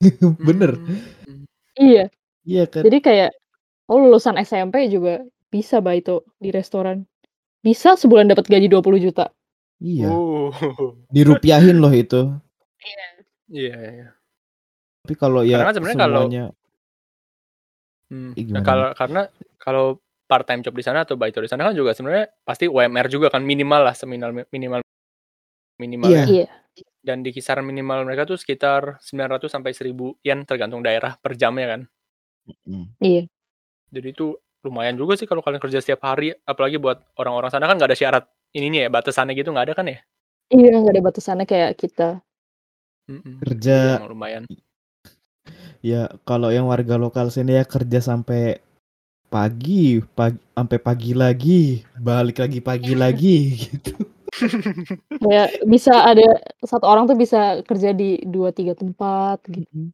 [0.48, 0.74] Bener.
[0.74, 1.46] Hmm.
[1.78, 2.10] Iya,
[2.42, 2.82] Iya kan.
[2.84, 3.30] jadi kayak
[3.86, 7.06] oh lulusan SMP juga bisa baito di restoran.
[7.62, 9.30] Bisa sebulan dapat gaji 20 juta.
[9.78, 10.10] Iya.
[10.10, 10.50] Uh.
[11.14, 12.26] Dirupiahin loh itu.
[13.48, 14.08] Iya, iya.
[15.02, 16.46] Tapi kalau ya Karena sebenarnya kalau- semuanya
[18.12, 18.36] Hmm.
[18.36, 19.20] Nah, gimana, kalau karena
[19.56, 19.86] kalau
[20.28, 23.32] part time job di sana atau baito di sana kan juga sebenarnya pasti UMR juga
[23.32, 24.84] kan minimal lah seminimal minimal
[25.82, 26.24] minimal Iya.
[26.30, 26.46] Iya.
[27.02, 31.66] dan di kisaran minimal mereka tuh sekitar 900 sampai 1000 yen tergantung daerah per jamnya
[31.74, 31.80] kan.
[32.62, 32.86] Mm.
[33.02, 33.22] Iya.
[33.90, 37.74] Jadi itu lumayan juga sih kalau kalian kerja setiap hari apalagi buat orang-orang sana kan
[37.74, 39.98] nggak ada syarat ininya ya batasannya gitu nggak ada kan ya?
[40.54, 42.08] Iya, nggak ada batasannya kayak kita.
[43.10, 43.42] Mm-mm.
[43.42, 44.42] Kerja Jadi emang lumayan.
[45.82, 48.62] ya kalau yang warga lokal sini ya kerja sampai
[49.26, 54.01] pagi, pagi sampai pagi lagi, balik lagi pagi lagi gitu.
[55.20, 56.24] Kayak bisa ada
[56.64, 59.92] satu orang tuh bisa kerja di dua tiga tempat gitu.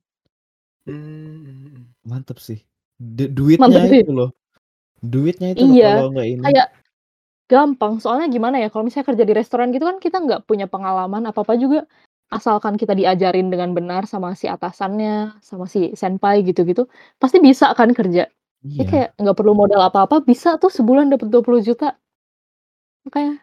[0.87, 1.91] Hmm.
[2.07, 2.63] Mantep sih.
[2.97, 4.01] Du- duitnya Mantep sih.
[4.07, 4.31] itu loh.
[4.99, 6.43] Duitnya itu loh Iya, kalau nggak ini.
[6.47, 6.69] Kayak
[7.49, 7.93] gampang.
[7.99, 8.69] Soalnya gimana ya?
[8.71, 11.85] Kalau misalnya kerja di restoran gitu kan kita nggak punya pengalaman apa-apa juga.
[12.29, 16.85] Asalkan kita diajarin dengan benar sama si atasannya, sama si senpai gitu-gitu,
[17.17, 18.29] pasti bisa kan kerja.
[18.61, 18.85] Jadi Iya.
[18.85, 21.97] kayak nggak perlu modal apa-apa, bisa tuh sebulan dapat 20 juta.
[23.09, 23.41] Makanya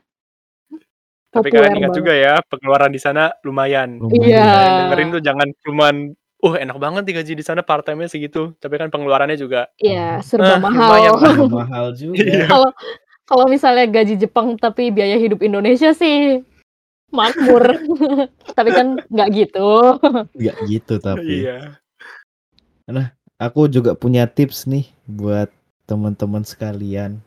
[1.35, 1.99] Tapi kalian ingat banget.
[1.99, 3.99] juga ya pengeluaran di sana lumayan.
[3.99, 4.23] Lumayan.
[4.23, 4.45] Iya.
[4.47, 5.95] Kalian dengerin tuh jangan cuman
[6.45, 10.55] uh enak banget digaji di sana part time-nya segitu, tapi kan pengeluarannya juga Iya, serba
[10.55, 10.89] Eh, lumayan mahal.
[10.89, 10.99] lah.
[11.01, 12.15] Iya, mahal juga.
[12.21, 12.45] Iya.
[12.47, 12.69] Kalau
[13.25, 16.45] kalau misalnya gaji Jepang tapi biaya hidup Indonesia sih
[17.09, 17.63] makmur.
[18.57, 19.97] Tapi kan nggak gitu.
[20.35, 21.47] Nggak gitu tapi.
[21.47, 21.79] Iya.
[23.41, 25.49] Aku juga punya tips nih buat
[25.89, 27.17] teman-teman sekalian.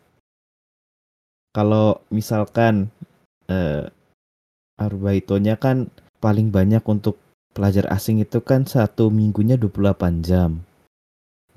[1.53, 2.89] Kalau misalkan
[3.49, 3.89] eh
[4.79, 5.91] Arbaitonya kan
[6.23, 7.19] paling banyak untuk
[7.51, 10.63] pelajar asing itu kan satu minggunya 28 jam.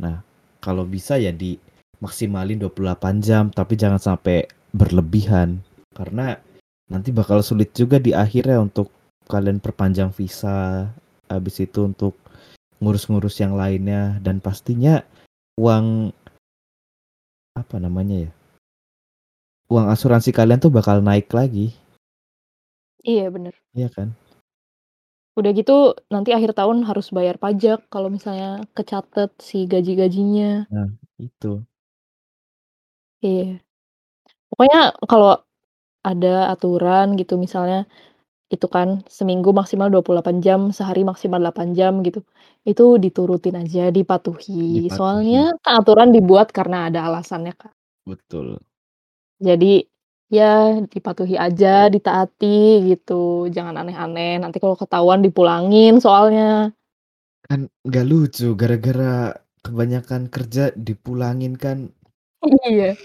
[0.01, 0.25] Nah,
[0.57, 1.61] kalau bisa ya di
[2.01, 5.61] maksimalin 28 jam tapi jangan sampai berlebihan
[5.93, 6.41] karena
[6.89, 8.89] nanti bakal sulit juga di akhirnya untuk
[9.29, 10.89] kalian perpanjang visa
[11.29, 12.17] habis itu untuk
[12.81, 15.05] ngurus-ngurus yang lainnya dan pastinya
[15.61, 16.09] uang
[17.53, 18.31] apa namanya ya
[19.69, 21.77] uang asuransi kalian tuh bakal naik lagi
[23.01, 23.53] Iya bener.
[23.73, 24.13] Iya kan
[25.39, 30.67] Udah gitu nanti akhir tahun harus bayar pajak kalau misalnya kecatet si gaji-gajinya.
[31.21, 31.63] itu
[33.23, 33.61] Iya.
[34.51, 35.39] Pokoknya kalau
[36.01, 37.85] ada aturan gitu misalnya
[38.51, 42.25] itu kan seminggu maksimal 28 jam, sehari maksimal 8 jam gitu.
[42.67, 44.83] Itu diturutin aja, dipatuhi.
[44.83, 44.97] Dipatuhi.
[44.97, 47.71] Soalnya aturan dibuat karena ada alasannya kan.
[48.03, 48.59] betul
[49.39, 49.90] Jadi
[50.31, 53.51] ya dipatuhi aja, ditaati gitu.
[53.51, 54.39] Jangan aneh-aneh.
[54.39, 56.71] Nanti kalau ketahuan dipulangin soalnya.
[57.41, 61.91] kan nggak lucu gara-gara kebanyakan kerja dipulangin kan
[62.63, 62.95] Iya.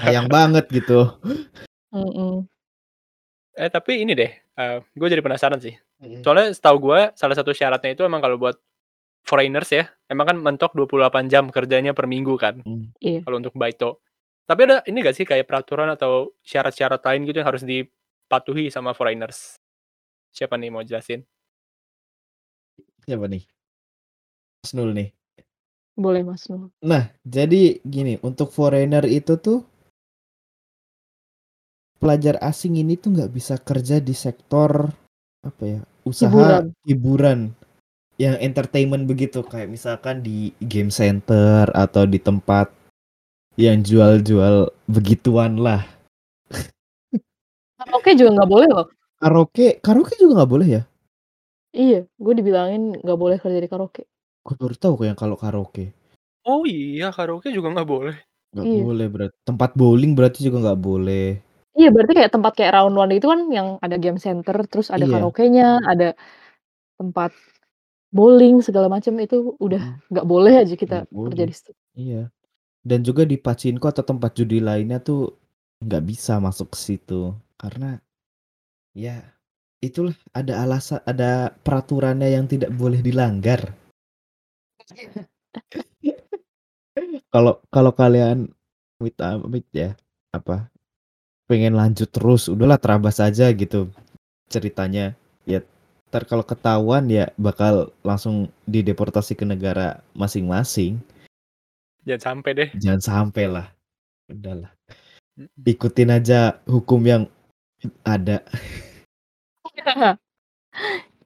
[0.00, 1.20] sayang banget gitu
[1.92, 2.48] Mm-mm.
[3.52, 4.32] Eh tapi ini deh,
[4.96, 5.76] gue jadi penasaran sih.
[6.24, 8.56] Soalnya setahu gue salah satu syaratnya itu emang kalau buat
[9.28, 12.64] foreigners ya, emang kan mentok 28 jam kerjanya per minggu kan.
[12.64, 12.88] Hmm.
[12.96, 13.20] Iya.
[13.28, 14.00] Kalau untuk baito.
[14.52, 18.92] Tapi ada ini gak sih kayak peraturan atau syarat-syarat lain gitu yang harus dipatuhi sama
[18.92, 19.56] foreigners?
[20.28, 21.24] Siapa nih mau jelasin?
[23.02, 23.42] siapa nih
[24.62, 25.10] Mas Nul nih
[25.92, 26.72] Boleh Mas Nur.
[26.80, 29.60] Nah, jadi gini, untuk foreigner itu tuh
[32.00, 34.88] pelajar asing ini tuh nggak bisa kerja di sektor
[35.44, 36.64] apa ya, usaha Hiburan.
[36.88, 37.40] hiburan
[38.16, 42.72] yang entertainment begitu kayak misalkan di game center atau di tempat
[43.60, 45.84] yang jual-jual begituan lah.
[47.92, 48.86] Oke juga nggak boleh loh.
[49.18, 50.82] Karaoke, karaoke juga nggak boleh ya?
[51.72, 54.04] Iya, gue dibilangin nggak boleh kerja di karaoke.
[54.44, 55.94] Gue baru tahu kok yang kalau karaoke
[56.42, 58.16] Oh iya, karaoke juga nggak boleh.
[58.52, 58.82] nggak Iya.
[58.82, 59.36] boleh berarti.
[59.46, 61.26] Tempat bowling berarti juga nggak boleh.
[61.72, 65.06] Iya, berarti kayak tempat kayak round one itu kan yang ada game center, terus ada
[65.06, 65.12] Iya.
[65.16, 66.08] karaoke-nya, ada
[67.00, 67.32] tempat
[68.12, 71.48] bowling segala macam itu udah Mm, nggak boleh aja kita nggak kerja boleh.
[71.48, 71.72] di situ.
[71.96, 72.22] Iya.
[72.82, 75.38] Dan juga di pachinko atau tempat judi lainnya tuh
[75.82, 77.30] nggak bisa masuk ke situ.
[77.54, 77.98] Karena
[78.92, 79.22] ya
[79.82, 83.74] itulah ada alasan ada peraturannya yang tidak boleh dilanggar.
[87.32, 88.52] Kalau kalau kalian
[89.00, 89.96] with amit ya
[90.36, 90.68] apa
[91.48, 93.88] pengen lanjut terus udahlah terabas aja gitu
[94.52, 95.16] ceritanya.
[95.48, 95.64] Ya
[96.12, 101.00] ntar kalau ketahuan ya bakal langsung dideportasi ke negara masing-masing
[102.02, 102.68] Jangan sampai deh.
[102.78, 103.66] jangan sampai lah
[104.26, 104.72] udahlah
[105.62, 107.22] ikutin aja hukum yang
[108.02, 108.42] ada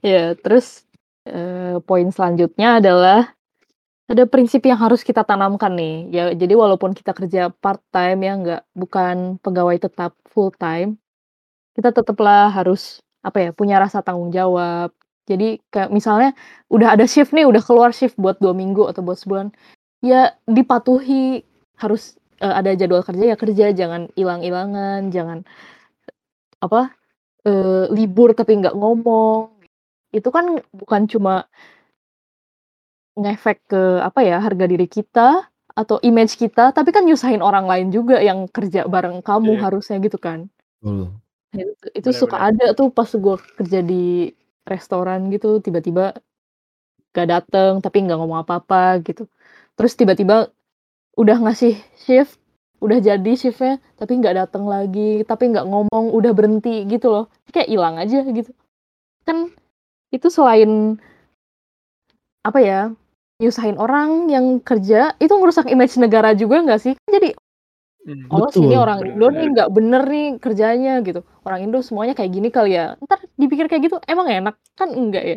[0.07, 0.87] Ya, terus
[1.27, 3.35] eh, poin selanjutnya adalah
[4.07, 5.97] ada prinsip yang harus kita tanamkan nih.
[6.15, 10.95] Ya, jadi walaupun kita kerja part time ya nggak bukan pegawai tetap full time,
[11.75, 14.95] kita tetaplah harus apa ya punya rasa tanggung jawab.
[15.27, 16.39] Jadi kayak misalnya
[16.71, 19.51] udah ada shift nih, udah keluar shift buat dua minggu atau buat sebulan,
[20.07, 21.43] ya dipatuhi
[21.83, 25.39] harus eee, ada jadwal kerja ya kerja, jangan ilang-ilangan, jangan
[26.63, 26.93] apa,
[27.49, 29.53] eee, libur tapi nggak ngomong.
[30.15, 31.49] Itu kan bukan cuma
[33.17, 37.89] ngefek ke apa ya, harga diri kita atau image kita, tapi kan nyusahin orang lain
[37.89, 39.63] juga yang kerja bareng kamu Iya.
[39.65, 40.53] harusnya gitu kan.
[41.55, 42.47] Nah itu itu Bener suka bener.
[42.51, 44.31] ada tuh pas gua kerja di
[44.67, 46.03] restoran gitu, tiba-tiba
[47.13, 49.29] nggak dateng, tapi nggak ngomong apa-apa gitu.
[49.77, 50.49] Terus tiba-tiba
[51.21, 52.41] udah ngasih shift,
[52.81, 57.25] udah jadi shift-nya, tapi nggak dateng lagi, tapi nggak ngomong, udah berhenti gitu loh.
[57.53, 58.53] Kayak ilang aja gitu.
[59.29, 59.53] Kan
[60.13, 60.97] itu selain
[62.41, 62.81] apa ya,
[63.43, 66.95] nyusahin orang yang kerja, itu ngerusak image negara juga nggak sih?
[66.97, 67.31] Kan jadi,
[68.07, 68.31] Mmm.
[68.31, 68.85] "Oh sini Betul.
[68.87, 69.51] orang Indo nih Bener.
[69.51, 71.21] nggak bener nih kerjanya," gitu.
[71.43, 74.55] "Orang Indo semuanya kayak gini kali ya." Entar dipikir kayak gitu, emang enak?
[74.79, 75.37] Kan enggak ya.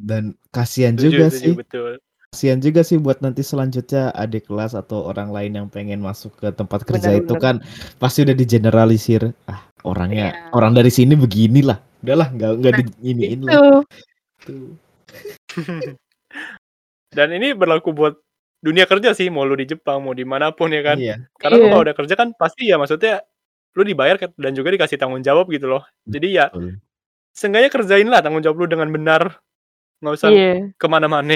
[0.00, 1.54] Dan kasihan juga setuju, sih.
[1.54, 2.00] betul.
[2.30, 6.54] Kasihan juga sih buat nanti selanjutnya adik kelas atau orang lain yang pengen masuk ke
[6.54, 7.42] tempat kerja Bener itu bener.
[7.42, 7.54] kan
[7.98, 9.34] pasti udah digeneralisir.
[9.50, 10.54] Ah, orangnya Iya.
[10.54, 11.82] orang dari sini beginilah.
[12.06, 13.50] Udahlah nggak nggak Nah, diiniin lah.
[13.50, 13.66] itu.
[14.46, 14.70] Tuh.
[17.18, 18.14] Dan ini berlaku buat
[18.62, 21.02] dunia kerja sih, mau lu di Jepang, mau di mana pun ya kan.
[21.02, 21.26] Iya.
[21.34, 21.72] Karena lu Iya.
[21.74, 23.26] kalau udah kerja kan pasti ya maksudnya
[23.74, 25.82] lu dibayar kan dan juga dikasih tanggung jawab gitu loh.
[26.06, 26.78] Jadi ya Betul.
[27.34, 29.42] seenggaknya kerjainlah tanggung jawab lu dengan benar.
[29.98, 30.70] Nggak usah Iya.
[30.78, 31.34] ke mana-mana.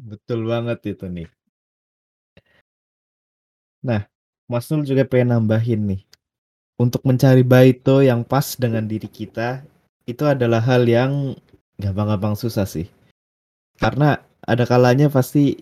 [0.00, 1.28] Betul banget itu nih.
[3.82, 4.06] Nah,
[4.46, 6.02] Mas Nul juga pengen nambahin nih.
[6.78, 9.62] Untuk mencari baito yang pas dengan diri kita,
[10.06, 11.34] itu adalah hal yang
[11.78, 12.86] gampang-gampang susah sih.
[13.78, 15.58] Karena ada kalanya pasti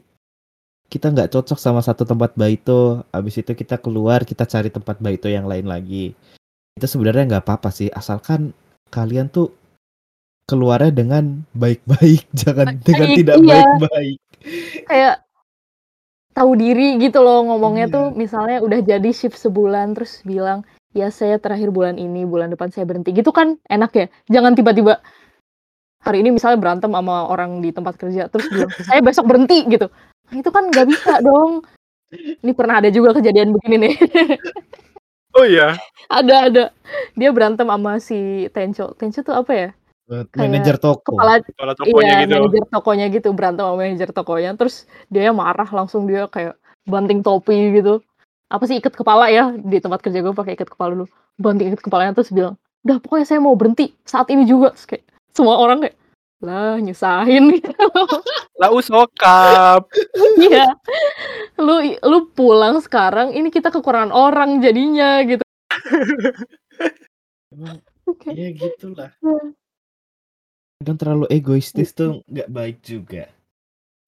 [0.91, 5.31] kita nggak cocok sama satu tempat baito, habis itu kita keluar, kita cari tempat baito
[5.31, 6.13] yang lain lagi.
[6.75, 8.51] Itu sebenarnya nggak apa-apa sih, asalkan
[8.91, 9.55] kalian tuh
[10.51, 13.47] keluarnya dengan baik-baik, jangan dengan Baik, tidak iya.
[13.55, 14.19] baik-baik.
[14.91, 15.15] Kayak
[16.35, 17.95] tahu diri gitu loh ngomongnya Iya.
[17.95, 22.75] tuh misalnya udah jadi shift sebulan terus bilang, "Ya saya terakhir bulan ini, bulan depan
[22.75, 24.07] saya berhenti." Gitu kan enak ya.
[24.27, 24.99] Jangan tiba-tiba
[26.01, 29.87] hari ini misalnya berantem sama orang di tempat kerja terus bilang, "Saya besok berhenti." Gitu.
[30.31, 31.63] Nah, itu kan nggak bisa dong.
[32.11, 33.95] Ini pernah ada juga kejadian begini nih.
[35.31, 35.79] Oh iya?
[36.11, 36.65] Ada ada.
[37.15, 38.99] Dia berantem sama si Tencho.
[38.99, 39.69] Tencho tuh apa ya?
[40.11, 41.15] Kayak manajer toko.
[41.15, 42.35] kepala Kepala tokonya iya, gitu.
[42.35, 47.79] manajer tokonya gitu, berantem sama manajer tokonya, terus dia marah langsung dia kayak banting topi
[47.79, 48.03] gitu.
[48.51, 51.07] Apa sih ikat kepala ya, di tempat kerja gue pakai ikat kepala dulu.
[51.39, 55.05] Banting ikat kepalanya terus bilang, "Udah pokoknya saya mau berhenti saat ini juga." Terus kayak
[55.31, 55.97] semua orang kayak,
[56.43, 57.71] "Lah nyusahin." gitu.
[58.61, 59.87] Lah usokap.
[60.43, 60.75] Iya.
[61.63, 65.47] Lu lu pulang sekarang, ini kita kekurangan orang jadinya gitu.
[67.55, 67.79] Emang
[68.11, 68.35] Oke.
[68.35, 69.15] ya gitulah.
[70.81, 70.89] Iya.
[70.89, 73.29] Kadang terlalu egoistis tuh nggak baik juga.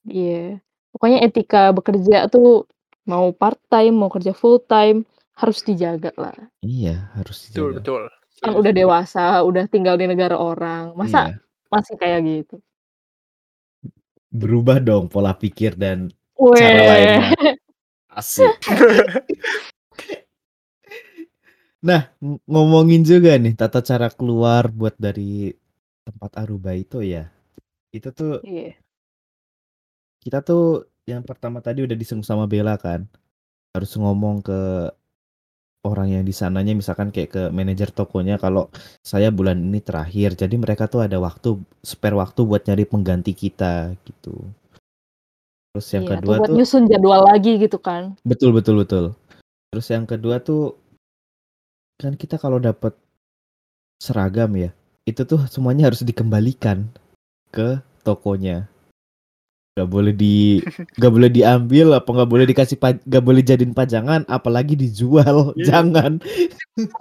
[0.08, 0.56] Iya.
[0.88, 2.64] Pokoknya etika bekerja tuh
[3.04, 5.04] mau part time, mau kerja full time
[5.36, 6.32] harus dijaga lah.
[6.64, 7.76] Iya, harus Betul dijaga.
[7.76, 8.02] betul.
[8.08, 8.80] Kan Setuju udah setuju.
[8.80, 11.36] dewasa, udah tinggal di negara orang, masa Iya.
[11.68, 12.56] masih kayak gitu?
[14.32, 16.08] Berubah dong pola pikir dan
[16.40, 16.88] cara Weh.
[16.88, 17.20] lainnya.
[18.16, 18.48] Asik.
[21.82, 25.52] Nah, ng ngomongin juga nih tata cara keluar buat dari
[26.02, 27.30] tempat aruba itu ya.
[27.94, 28.74] Itu tuh Iya.
[30.22, 33.06] kita tuh yang pertama tadi udah disinggung sama Bella kan.
[33.74, 34.90] Harus ngomong ke
[35.82, 38.70] orang yang di sananya misalkan kayak ke manajer tokonya kalau
[39.02, 40.38] saya bulan ini terakhir.
[40.38, 44.46] Jadi mereka tuh ada waktu spare waktu buat nyari pengganti kita gitu.
[45.72, 48.14] Terus yang Iya, atau kedua buat tuh nyusun jadwal lagi gitu kan.
[48.22, 49.04] betul betul betul.
[49.72, 50.76] Terus yang kedua tuh
[51.98, 52.94] kan kita kalau dapat
[54.02, 54.70] seragam ya,
[55.02, 56.86] itu tuh semuanya harus dikembalikan
[57.50, 58.66] ke tokonya.
[59.72, 60.60] Gak boleh di
[61.00, 65.64] gak boleh diambil apa nggak boleh dikasih pa- gak boleh jadiin pajangan apalagi dijual Iya.
[65.64, 66.20] jangan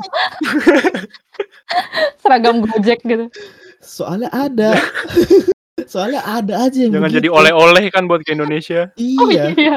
[2.20, 3.28] Seragam Gojek gitu.
[3.82, 4.78] soalnya ada
[5.84, 7.40] soalnya ada aja yang Jangan jadi begitu.
[7.44, 8.94] oleh-oleh kan buat ke Indonesia.
[9.20, 9.76] Oh iya iya.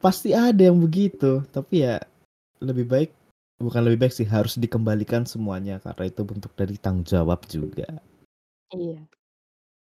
[0.00, 2.00] pasti ada yang begitu tapi ya
[2.56, 3.10] lebih baik
[3.64, 7.86] bukan lebih baik sih harus dikembalikan semuanya karena itu bentuk dari tanggung jawab juga
[8.74, 9.06] Iya.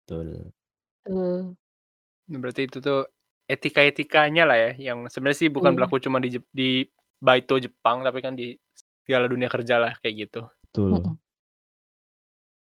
[0.08, 0.54] betul
[1.08, 1.56] Eee,
[2.42, 3.00] Berarti itu tuh
[3.54, 5.78] etika-etikanya lah ya, yang sebenarnya sih bukan Iya.
[5.78, 6.70] berlaku cuma di Jep di
[7.20, 8.56] baito Jepang, tapi kan di
[9.06, 10.42] segala dunia kerja lah kayak gitu.
[10.64, 11.18] betul.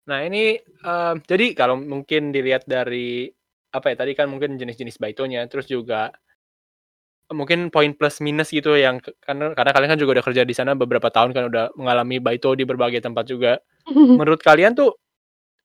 [0.06, 3.26] Nah ini, eee, jadi kalau mungkin dilihat dari,
[3.74, 6.14] apa ya, tadi kan mungkin jenis-jenis baitonya, terus juga
[7.34, 10.74] mungkin poin plus minus gitu yang karena karena kalian kan juga udah kerja di sana
[10.78, 13.58] beberapa tahun kan, udah mengalami baito di berbagai tempat juga.
[14.20, 14.94] Menurut kalian tuh,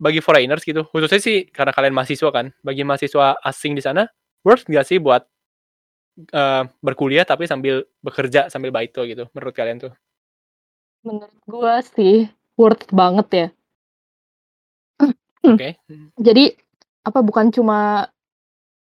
[0.02, 4.08] bagi foreigners gitu, khususnya sih karena kalian mahasiswa kan, bagi mahasiswa asing di sana,
[4.46, 5.26] worth nggak sih buat
[6.34, 9.94] eee, berkuliah tapi sambil bekerja sambil baito gitu menurut kalian tuh?
[11.06, 12.30] Menurut gua sih
[12.62, 13.48] worth banget ya.
[15.48, 16.08] Oke, mhm.
[16.20, 16.54] Jadi
[17.08, 18.06] apa bukan cuma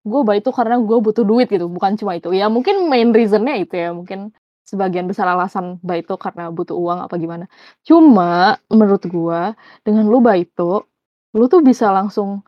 [0.04, 2.30] gue baito karena gue butuh duit gitu, bukan cuma itu.
[2.36, 4.30] Ya mungkin main reason-nya itu ya, mungkin
[4.64, 7.44] sebagian besar alasan baito karena butuh uang apa gimana.
[7.84, 9.52] Cuma menurut gua
[9.84, 10.88] dengan lu baito,
[11.36, 12.40] lu tuh bisa langsung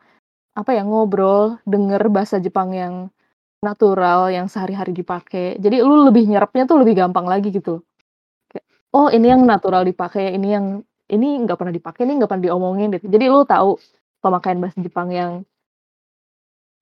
[0.57, 3.13] apa ya, ngobrol, denger bahasa Jepang yang
[3.61, 5.57] natural, yang sehari-hari dipakai.
[5.61, 7.85] Jadi lu lebih nyerapnya tuh lebih gampang lagi gitu.
[8.93, 10.65] Oh ini yang natural dipakai, ini yang
[11.13, 13.05] ini nggak pernah dipakai, ini nggak pernah diomongin gitu.
[13.13, 13.77] Jadi lu tahu
[14.21, 15.31] pemakaian bahasa Jepang yang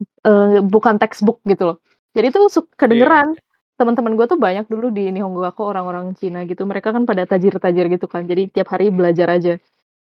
[0.04, 1.78] eee, bukan textbook gitu loh.
[2.16, 2.70] Jadi Iya.
[2.80, 3.30] kedengeran.
[3.76, 8.08] Teman-teman gue tuh banyak dulu di Nihongoyaku orang-orang Cina gitu, mereka kan pada tajir-tajir gitu
[8.08, 9.60] kan, jadi tiap hari belajar aja.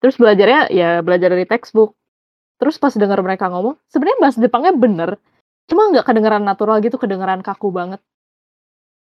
[0.03, 1.95] Terus belajarnya ya belajar dari textbook.
[2.61, 5.11] Terus pas denger mereka ngomong, sebenarnya bahasa Jepangnya bener,
[5.69, 8.01] cuma nggak kedengeran natural gitu, kedengeran kaku banget.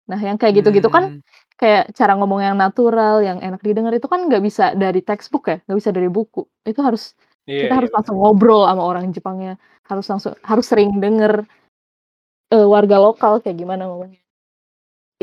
[0.09, 1.21] Nah yang kayak gitu-gitu kan, Mmm.
[1.57, 5.57] kayak cara ngomong yang natural, yang enak didengar itu kan nggak bisa dari textbook ya,
[5.65, 6.45] nggak bisa dari buku.
[6.65, 7.95] Itu harus Iya kita iya, harus betul.
[7.95, 9.53] langsung ngobrol sama orang Jepangnya,
[9.89, 11.45] harus langsung harus sering denger,
[12.53, 14.21] eee, warga lokal kayak gimana ngomongnya.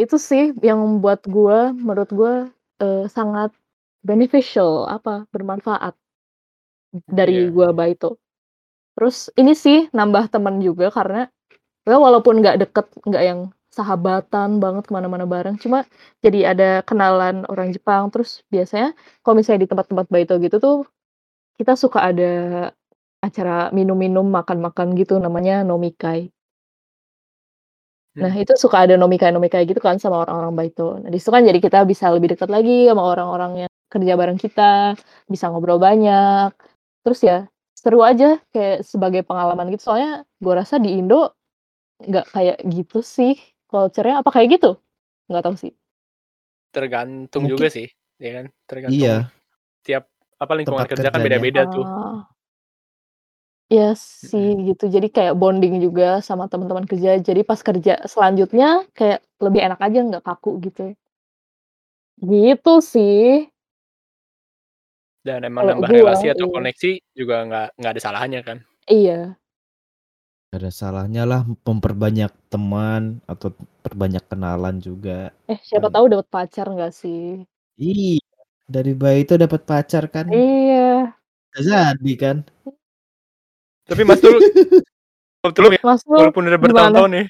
[0.01, 2.35] Itu sih yang membuat gua menurut gua,
[2.81, 3.53] eee, sangat
[4.05, 5.95] beneficial, apa, bermanfaat
[7.09, 7.53] dari Iya.
[7.53, 8.21] gua baito.
[8.97, 11.29] Terus ini sih nambah temen juga karena
[11.89, 13.41] ya walaupun nggak deket, nggak yang
[13.73, 15.85] sahabatan banget ke mana-mana bareng, cuma
[16.25, 18.09] jadi ada kenalan orang Jepang.
[18.15, 18.93] Terus biasanya
[19.25, 20.77] kalau misalnya di tempat-tempat baito gitu tuh,
[21.59, 22.31] kita suka ada
[23.23, 26.33] acara minum-minum, makan-makan gitu namanya nomikai.
[28.21, 28.43] Nah Hmm.
[28.45, 31.01] itu suka ada nomikai-nomikai gitu kan sama orang-orang baito.
[31.01, 34.37] Nah di situ kan jadi kita bisa lebih dekat lagi sama orang-orang yang kerja bareng
[34.41, 34.97] kita,
[35.33, 36.53] bisa ngobrol banyak.
[37.05, 37.39] Terus ya
[37.73, 41.33] seru aja kayak sebagai pengalaman gitu, soalnya gua rasa di Indo
[42.03, 43.33] nggak kayak gitu sih
[43.71, 44.71] culture-nya, apa kayak gitu?
[45.31, 45.73] Nggak tahu sih.
[46.75, 47.85] Tergantung Mungkin juga sih,
[48.17, 48.47] ya kan?
[48.65, 49.29] Tergantung Iya.
[49.87, 50.12] tiap
[50.45, 51.85] apa, lingkungan Tempat kerja kan beda-beda tuh.
[51.87, 52.23] Oh.
[53.71, 54.67] Iya sih Mhm.
[54.75, 59.79] gitu, jadi kayak bonding juga sama teman-teman kerja, jadi pas kerja selanjutnya kayak lebih enak
[59.87, 60.97] aja, nggak kaku gitu.
[62.21, 63.49] Gitu sih.
[65.25, 66.55] Dan emang Kalau nambah gua, relasi atau iya.
[66.59, 68.59] koneksi juga nggak nggak ada salahnya kan?
[68.91, 69.39] Iya.
[70.53, 75.95] Ada salahnya lah memperbanyak teman atau perbanyak kenalan juga, Eh siapa kan.
[75.97, 77.43] tahu dapat pacar nggak sih?
[77.81, 78.21] Iya,
[78.73, 81.13] dari baito dapat pacar kan Iya.
[81.53, 82.37] bisa jadi kan.
[83.85, 84.41] Tapi Mas Dul
[85.77, 85.81] ya?
[85.85, 87.27] Mas Dul Walaupun udah bertahun-tahun nih.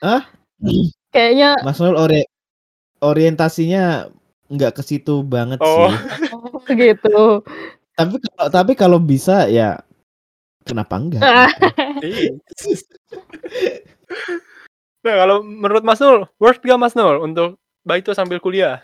[0.00, 0.22] Hah?
[1.12, 2.22] Kayaknya Mas Nul ori
[3.02, 4.06] orientasinya
[4.46, 5.90] nggak ke situ banget Oh.
[5.90, 6.30] sih.
[6.30, 7.42] Oh gitu.
[7.96, 9.80] Tapi kalau tapi kalau bisa ya
[10.62, 11.22] kenapa enggak.
[12.04, 12.36] Iya.
[15.02, 18.82] Nah kalau menurut Mas Nul, worth nggak Mas Nul untuk baito sambil kuliah?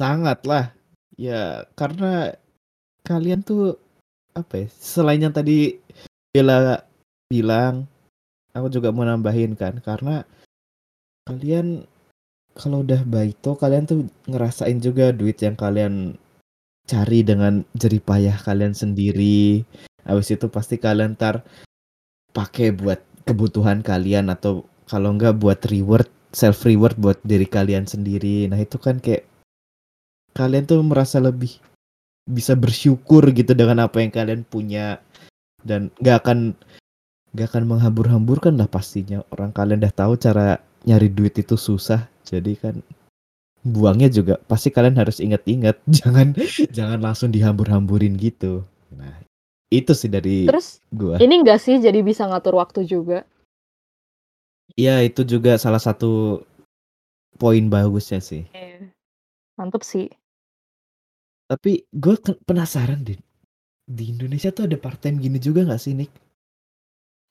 [0.00, 0.72] Sangat lah.
[1.20, 2.32] Ya karena
[3.04, 3.76] kalian tuh
[4.32, 5.76] apa ya, selain yang tadi
[6.32, 6.80] Bella
[7.28, 7.84] bilang,
[8.56, 10.24] aku juga mau nambahin kan, karena
[11.28, 11.84] kalian
[12.56, 16.16] kalau udah baito kalian tuh ngerasain juga duit yang kalian
[16.88, 19.62] cari dengan jerih payah kalian sendiri.
[20.02, 21.44] Habis itu pasti kalian entar
[22.32, 28.50] pakai buat kebutuhan kalian atau kalau enggak buat reward, self reward buat diri kalian sendiri.
[28.50, 29.29] Nah, itu kan kayak
[30.36, 31.58] kalian tuh merasa lebih
[32.28, 35.02] bisa bersyukur gitu dengan apa yang kalian punya
[35.66, 36.38] dan nggak akan
[37.34, 42.54] nggak akan menghambur-hamburkan lah pastinya orang kalian udah tahu cara nyari duit itu susah jadi
[42.58, 42.74] kan
[43.60, 46.32] buangnya juga pasti kalian harus ingat-ingat jangan
[46.70, 48.62] jangan langsung dihambur-hamburin gitu
[48.94, 49.20] nah
[49.70, 53.22] itu sih dari Terus gua ini enggak sih jadi bisa ngatur waktu juga?
[54.74, 56.42] Iya itu juga salah satu
[57.38, 58.50] poin bagusnya sih.
[58.50, 58.90] Iya.
[59.54, 60.10] Mantep sih.
[61.50, 62.14] Tapi gue
[62.46, 63.18] penasaran deh.
[63.82, 66.14] Di Indonesia tuh ada part time gini juga nggak sih, Nick?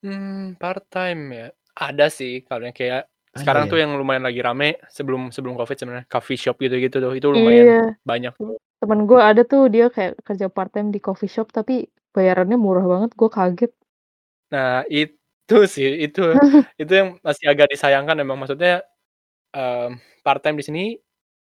[0.04, 1.48] Hmm, part-time ya?
[1.80, 3.72] Ada sih kalau yang kayak Ada sekarang ya?
[3.72, 7.32] tuh yang lumayan lagi rame sebelum sebelum Covid sebenarnya, coffee shop gitu-gitu tuh, itu Iya.
[7.32, 7.68] lumayan
[8.04, 8.60] banyak tuh.
[8.84, 12.84] Temen gue ada tuh dia kayak kerja part time di coffee shop tapi bayarannya murah
[12.84, 13.72] banget, gue kaget.
[14.52, 16.20] Nah itu sih, itu
[16.82, 18.84] itu yang masih agak disayangkan emang maksudnya,
[19.56, 20.84] mmm, part-time di sini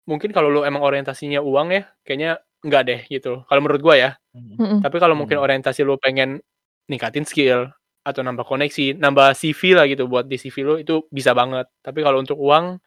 [0.08, 4.12] mungkin kalau lu emang orientasinya uang ya, kayaknya enggak deh gitu, kalau menurut gua ya.
[4.34, 4.82] Mhm.
[4.82, 5.46] Tapi kalau mungkin Mhm.
[5.46, 6.42] orientasi lu pengen
[6.90, 7.70] ningkatin skill
[8.02, 11.70] atau nambah koneksi, nambah CV lah gitu buat di CV lu itu bisa banget.
[11.86, 12.82] Tapi kalau untuk uang,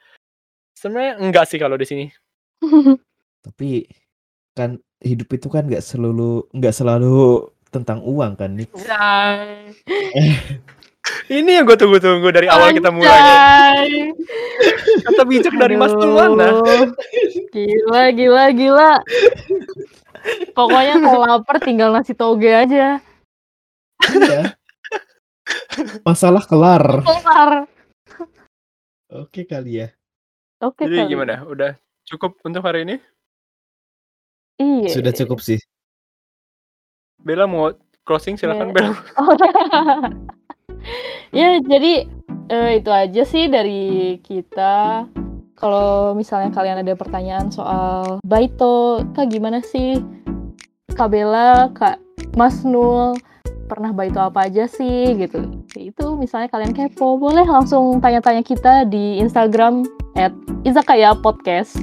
[0.75, 2.07] sebenarnya enggak sih kalau di sini.
[3.47, 3.87] Tapi
[4.59, 8.51] kan hidup itu kan nggak selulu nggak selalu tentang uang kan?
[8.75, 9.71] Say.
[11.29, 13.17] Ini yang gue tunggu-tunggu dari awal kita mulai.
[13.17, 14.13] Anjay.
[15.05, 16.57] Kata bijak dari Mas Tul mana?
[17.49, 18.93] Gila, gila, gila.
[20.53, 23.01] Pokoknya kalau lapar tinggal nasi toge aja.
[24.05, 24.55] Iya.
[26.05, 27.03] Masalah kelar.
[27.03, 27.53] Kelar.
[29.09, 29.89] Oke kali ya.
[30.61, 31.11] Oke Jadi kali.
[31.17, 31.47] gimana?
[31.49, 31.73] Udah
[32.05, 32.97] cukup untuk hari ini?
[34.61, 34.91] Iya.
[34.93, 35.57] Sudah cukup sih.
[37.19, 37.73] Bella mau
[38.05, 38.75] closing silakan Iya.
[38.77, 38.93] Bella.
[41.39, 41.93] ya jadi
[42.53, 45.07] eh, itu aja sih dari kita.
[45.59, 49.99] Kalau misalnya kalian ada pertanyaan soal Baito, kak gimana sih?
[50.95, 51.99] Kak Bella, Kak
[52.39, 53.19] Mas Nul,
[53.67, 55.43] pernah Baito apa aja sih gitu.
[55.75, 59.83] Ya Itu misalnya kalian kepo, boleh langsung tanya-tanya kita di Instagram
[60.15, 60.31] at
[60.63, 61.83] Izakaya Podcast.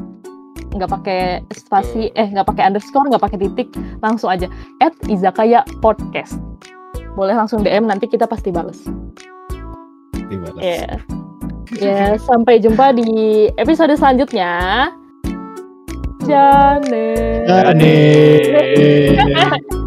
[0.71, 1.19] Nggak pakai
[1.51, 3.69] spasi, eh nggak pakai underscore, nggak pakai titik,
[3.99, 4.47] langsung aja
[4.79, 6.39] at Izakaya Podcast.
[7.19, 8.87] Boleh langsung DM, nanti kita pasti bales.
[10.31, 10.63] Dibalas.
[10.63, 10.99] Ya.
[11.73, 14.93] Ya, sampai jumpa di episode selanjutnya.
[16.25, 17.45] Jane.
[17.49, 19.17] Aneh.